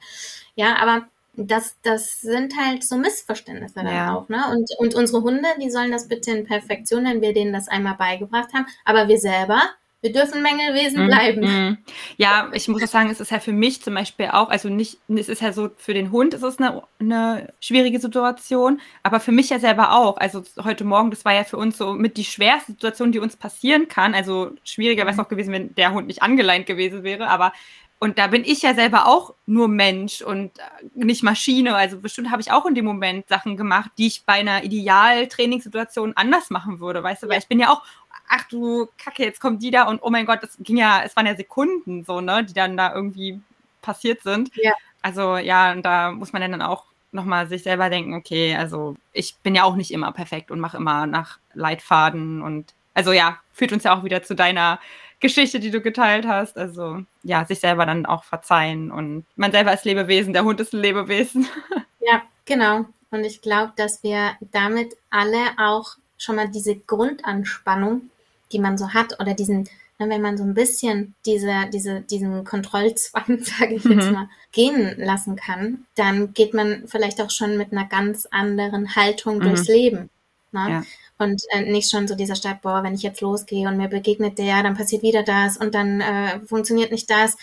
[0.55, 4.15] Ja, aber das, das sind halt so Missverständnisse dann ja.
[4.15, 4.43] auch, ne?
[4.51, 7.95] Und, und unsere Hunde, die sollen das bitte in Perfektion, wenn wir denen das einmal
[7.95, 8.67] beigebracht haben.
[8.85, 9.61] Aber wir selber,
[10.03, 11.07] wir dürfen Mängelwesen mhm.
[11.07, 11.41] bleiben.
[11.41, 11.79] Mhm.
[12.17, 14.99] Ja, ich muss auch sagen, es ist ja für mich zum Beispiel auch, also nicht,
[15.09, 19.33] es ist ja so, für den Hund ist es eine, eine schwierige Situation, aber für
[19.33, 20.19] mich ja selber auch.
[20.19, 23.37] Also heute Morgen, das war ja für uns so mit die schwerste Situation, die uns
[23.37, 24.15] passieren kann.
[24.15, 27.53] Also schwieriger wäre es auch gewesen, wenn der Hund nicht angeleint gewesen wäre, aber
[27.99, 30.63] und da bin ich ja selber auch nur Mensch und äh,
[30.95, 31.75] nicht Maschine.
[31.75, 36.13] Also bestimmt habe ich auch in dem Moment Sachen gemacht, die ich bei einer Ideal-Trainingssituation
[36.15, 37.29] anders machen würde, weißt du?
[37.29, 37.83] Weil ich bin ja auch
[38.29, 41.17] ach du Kacke, jetzt kommt die da und oh mein Gott, das ging ja, es
[41.17, 43.41] waren ja Sekunden so, ne, die dann da irgendwie
[43.83, 44.51] passiert sind.
[44.57, 44.73] Ja.
[45.03, 49.37] Also ja, und da muss man dann auch nochmal sich selber denken, okay, also ich
[49.43, 53.73] bin ja auch nicht immer perfekt und mache immer nach Leitfaden und also ja, führt
[53.73, 54.81] uns ja auch wieder zu deiner
[55.21, 56.57] Geschichte, die du geteilt hast.
[56.59, 60.73] Also ja, sich selber dann auch verzeihen und man selber als Lebewesen, der Hund ist
[60.73, 61.49] ein Lebewesen.
[62.09, 62.85] Ja, genau.
[63.11, 68.11] Und ich glaube, dass wir damit alle auch schon mal diese Grundanspannung,
[68.53, 72.45] die man so hat, oder diesen, ne, wenn man so ein bisschen diese, diese, diesen
[72.45, 74.13] Kontrollzwang, sage ich jetzt mhm.
[74.13, 79.39] mal, gehen lassen kann, dann geht man vielleicht auch schon mit einer ganz anderen Haltung
[79.39, 79.43] mhm.
[79.43, 80.09] durchs Leben.
[80.53, 80.67] Ne?
[80.71, 80.83] Ja.
[81.19, 84.39] Und äh, nicht schon so dieser Start, boah, wenn ich jetzt losgehe und mir begegnet
[84.39, 87.37] der, dann passiert wieder das und dann äh, funktioniert nicht das.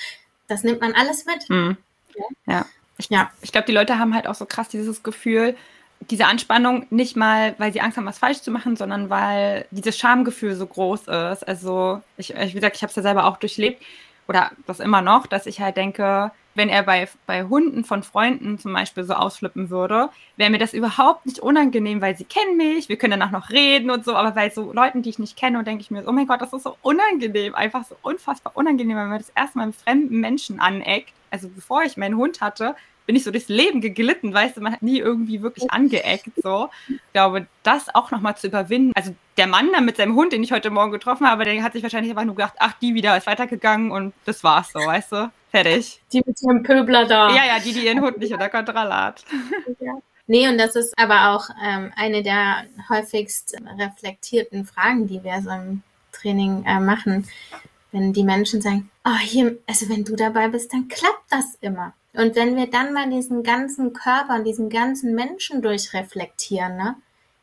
[0.47, 1.49] Das nimmt man alles mit.
[1.49, 1.77] Mhm.
[2.15, 2.53] Ja.
[2.53, 2.65] ja.
[2.97, 3.31] Ich, ja.
[3.41, 5.55] ich glaube, die Leute haben halt auch so krass dieses Gefühl,
[6.09, 9.97] diese Anspannung nicht mal, weil sie Angst haben, was falsch zu machen, sondern weil dieses
[9.97, 11.47] Schamgefühl so groß ist.
[11.47, 13.81] Also, ich, wie gesagt, ich habe es ja selber auch durchlebt
[14.27, 18.59] oder das immer noch, dass ich halt denke, wenn er bei, bei Hunden von Freunden
[18.59, 22.89] zum Beispiel so ausflippen würde, wäre mir das überhaupt nicht unangenehm, weil sie kennen mich,
[22.89, 25.63] wir können danach noch reden und so, aber bei so Leuten, die ich nicht kenne,
[25.63, 29.09] denke ich mir, oh mein Gott, das ist so unangenehm, einfach so unfassbar unangenehm, wenn
[29.09, 31.13] man das erstmal mit fremden Menschen aneckt.
[31.31, 34.73] Also bevor ich meinen Hund hatte, bin ich so durchs Leben geglitten, weißt du, man
[34.73, 36.69] hat nie irgendwie wirklich angeeckt, so.
[36.87, 38.93] Ich glaube, das auch nochmal zu überwinden.
[38.95, 41.73] Also der Mann da mit seinem Hund, den ich heute Morgen getroffen habe, der hat
[41.73, 45.11] sich wahrscheinlich einfach nur gedacht, ach, die wieder ist weitergegangen und das war's so, weißt
[45.11, 45.31] du.
[45.51, 46.01] Fertig.
[46.11, 47.29] Die mit ihrem Pöbler da.
[47.29, 49.23] Ja, ja, die, die ihren Hund nicht unter Kontrolle hat.
[49.79, 49.99] Ja.
[50.25, 55.49] Nee, und das ist aber auch ähm, eine der häufigst reflektierten Fragen, die wir so
[55.49, 55.83] im
[56.13, 57.27] Training äh, machen.
[57.91, 61.93] Wenn die Menschen sagen, oh, hier, also wenn du dabei bist, dann klappt das immer.
[62.13, 66.95] Und wenn wir dann mal diesen ganzen Körper und diesen ganzen Menschen durchreflektieren, ne,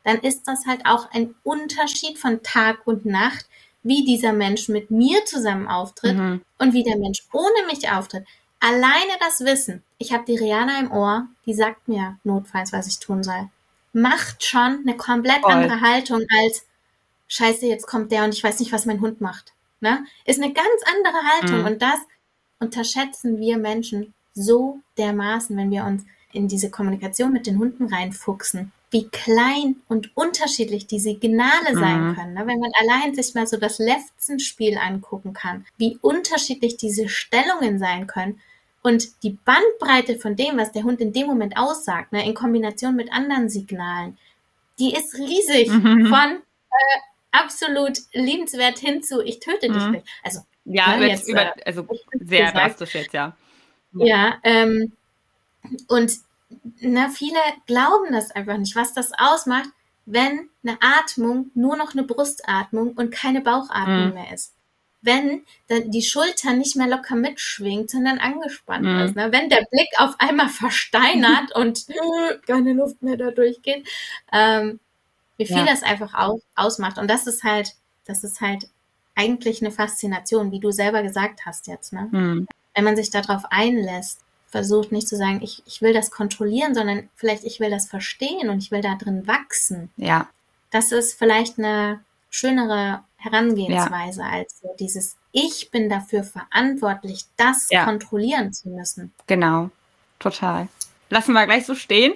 [0.03, 3.47] dann ist das halt auch ein Unterschied von Tag und Nacht,
[3.83, 6.41] wie dieser Mensch mit mir zusammen auftritt mhm.
[6.59, 8.25] und wie der Mensch ohne mich auftritt.
[8.59, 12.99] Alleine das Wissen, ich habe die Rihanna im Ohr, die sagt mir notfalls, was ich
[12.99, 13.49] tun soll,
[13.91, 15.51] macht schon eine komplett Voll.
[15.51, 16.65] andere Haltung als
[17.27, 19.53] Scheiße, jetzt kommt der und ich weiß nicht, was mein Hund macht.
[19.79, 20.05] Ne?
[20.25, 21.65] Ist eine ganz andere Haltung mhm.
[21.65, 21.99] und das
[22.59, 26.03] unterschätzen wir Menschen so dermaßen, wenn wir uns
[26.33, 32.15] in diese Kommunikation mit den Hunden reinfuchsen wie klein und unterschiedlich die Signale sein mhm.
[32.15, 32.33] können.
[32.33, 32.45] Ne?
[32.45, 38.05] Wenn man allein sich mal so das Lefzenspiel angucken kann, wie unterschiedlich diese Stellungen sein
[38.05, 38.41] können
[38.83, 42.95] und die Bandbreite von dem, was der Hund in dem Moment aussagt, ne, in Kombination
[42.95, 44.17] mit anderen Signalen,
[44.77, 45.69] die ist riesig.
[45.69, 46.07] Mhm.
[46.07, 46.99] Von äh,
[47.31, 49.91] absolut liebenswert hin zu ich töte dich mhm.
[49.91, 50.07] nicht.
[50.21, 53.37] Also ja, jetzt, über, äh, also sehr drastisch jetzt, ja.
[53.93, 54.93] Ja, ähm,
[55.87, 56.13] und
[56.79, 59.69] na, viele glauben das einfach nicht, was das ausmacht,
[60.05, 64.13] wenn eine Atmung nur noch eine Brustatmung und keine Bauchatmung mhm.
[64.13, 64.53] mehr ist.
[65.03, 68.99] Wenn die Schulter nicht mehr locker mitschwingt, sondern angespannt mhm.
[68.99, 69.15] ist.
[69.15, 69.31] Ne?
[69.31, 71.85] Wenn der Blick auf einmal versteinert und
[72.47, 73.87] keine Luft mehr da durchgeht.
[74.31, 74.79] Ähm,
[75.37, 75.65] wie viel ja.
[75.65, 76.99] das einfach aus, ausmacht.
[76.99, 77.73] Und das ist halt,
[78.05, 78.69] das ist halt
[79.15, 81.93] eigentlich eine Faszination, wie du selber gesagt hast jetzt.
[81.93, 82.09] Ne?
[82.11, 82.47] Mhm.
[82.73, 87.09] Wenn man sich darauf einlässt versucht nicht zu sagen, ich, ich will das kontrollieren, sondern
[87.15, 89.89] vielleicht ich will das verstehen und ich will da drin wachsen.
[89.95, 90.27] Ja.
[90.71, 94.29] Das ist vielleicht eine schönere Herangehensweise ja.
[94.29, 97.85] als so dieses Ich bin dafür verantwortlich, das ja.
[97.85, 99.13] kontrollieren zu müssen.
[99.25, 99.69] Genau,
[100.19, 100.67] total.
[101.11, 102.13] Lassen wir gleich so stehen.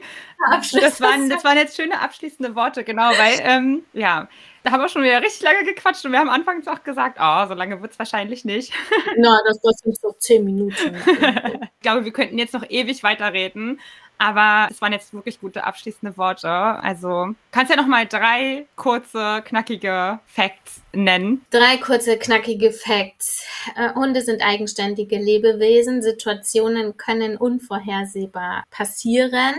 [0.50, 4.28] Das waren, das waren jetzt schöne abschließende Worte, genau, weil, ähm, ja,
[4.64, 7.46] da haben wir schon wieder richtig lange gequatscht und wir haben anfangs auch gesagt, oh,
[7.48, 8.74] so lange wird es wahrscheinlich nicht.
[9.18, 10.96] Na, das sind so zehn Minuten.
[11.06, 13.80] ich glaube, wir könnten jetzt noch ewig weiterreden.
[14.18, 16.50] Aber es waren jetzt wirklich gute abschließende Worte.
[16.50, 21.46] Also kannst ja noch mal drei kurze, knackige Facts nennen.
[21.52, 23.46] Drei kurze, knackige Facts.
[23.76, 26.02] Äh, Hunde sind eigenständige Lebewesen.
[26.02, 29.56] Situationen können unvorhersehbar passieren.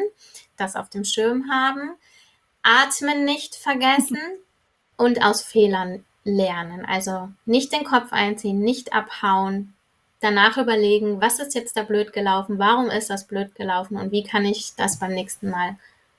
[0.57, 1.97] Das auf dem Schirm haben.
[2.63, 4.19] Atmen nicht vergessen
[4.97, 6.85] und aus Fehlern lernen.
[6.85, 9.76] Also nicht den Kopf einziehen, nicht abhauen,
[10.21, 14.25] danach überlegen, was ist jetzt da blöd gelaufen, warum ist das blöd gelaufen und wie
[14.25, 15.77] kann ich das beim nächsten Mal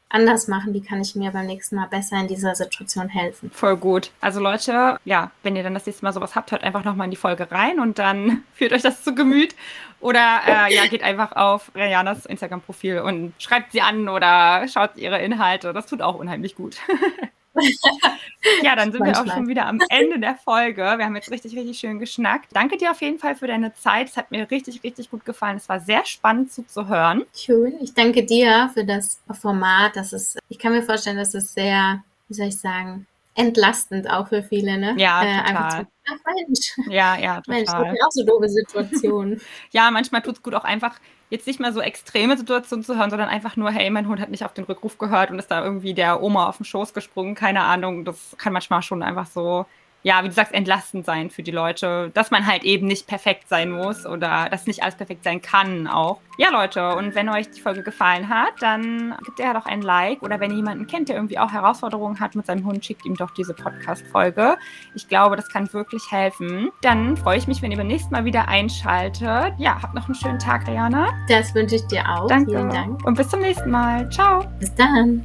[0.10, 3.52] anders machen, wie kann ich mir beim nächsten Mal besser in dieser Situation helfen.
[3.52, 4.12] Voll gut.
[4.22, 7.12] Also Leute, ja, wenn ihr dann das nächste Mal sowas habt, hört einfach nochmal in
[7.12, 9.56] die Folge rein und dann führt euch das zu Gemüt.
[10.00, 15.20] Oder äh, ja, geht einfach auf Rayanas Instagram-Profil und schreibt sie an oder schaut ihre
[15.20, 15.74] Inhalte.
[15.74, 16.78] Das tut auch unheimlich gut.
[18.64, 20.82] ja, dann sind wir auch schon wieder am Ende der Folge.
[20.82, 22.50] Wir haben jetzt richtig, richtig schön geschnackt.
[22.54, 24.10] Danke dir auf jeden Fall für deine Zeit.
[24.10, 25.58] Es hat mir richtig, richtig gut gefallen.
[25.58, 27.24] Es war sehr spannend zuzuhören.
[27.36, 27.74] Schön.
[27.82, 29.96] Ich danke dir für das Format.
[29.96, 33.08] Das ist, ich kann mir vorstellen, dass es sehr, wie soll ich sagen,
[33.38, 34.96] entlastend auch für viele, ne?
[34.98, 35.82] Ja, äh, total.
[35.84, 36.90] Zu, ach Mensch.
[36.90, 37.44] Ja, ja, total.
[37.48, 39.42] Mensch, das ist auch so doofe Situationen.
[39.72, 43.10] ja, manchmal tut es gut auch einfach jetzt nicht mal so extreme Situationen zu hören,
[43.10, 45.64] sondern einfach nur, hey, mein Hund hat nicht auf den Rückruf gehört und ist da
[45.64, 48.06] irgendwie der Oma auf den Schoß gesprungen, keine Ahnung.
[48.06, 49.66] Das kann manchmal schon einfach so
[50.04, 53.50] ja, wie du sagst, entlastend sein für die Leute, dass man halt eben nicht perfekt
[53.50, 56.20] sein muss oder dass nicht alles perfekt sein kann auch.
[56.38, 59.82] Ja, Leute, und wenn euch die Folge gefallen hat, dann gebt ihr ja doch ein
[59.82, 63.06] Like oder wenn ihr jemanden kennt, der irgendwie auch Herausforderungen hat mit seinem Hund, schickt
[63.06, 64.58] ihm doch diese Podcast-Folge.
[64.94, 66.70] Ich glaube, das kann wirklich helfen.
[66.82, 69.54] Dann freue ich mich, wenn ihr beim nächsten Mal wieder einschaltet.
[69.58, 71.10] Ja, habt noch einen schönen Tag, Rihanna.
[71.28, 72.28] Das wünsche ich dir auch.
[72.28, 72.52] Danke.
[72.52, 73.04] Vielen Dank.
[73.06, 74.10] Und bis zum nächsten Mal.
[74.10, 74.46] Ciao.
[74.60, 75.24] Bis dann.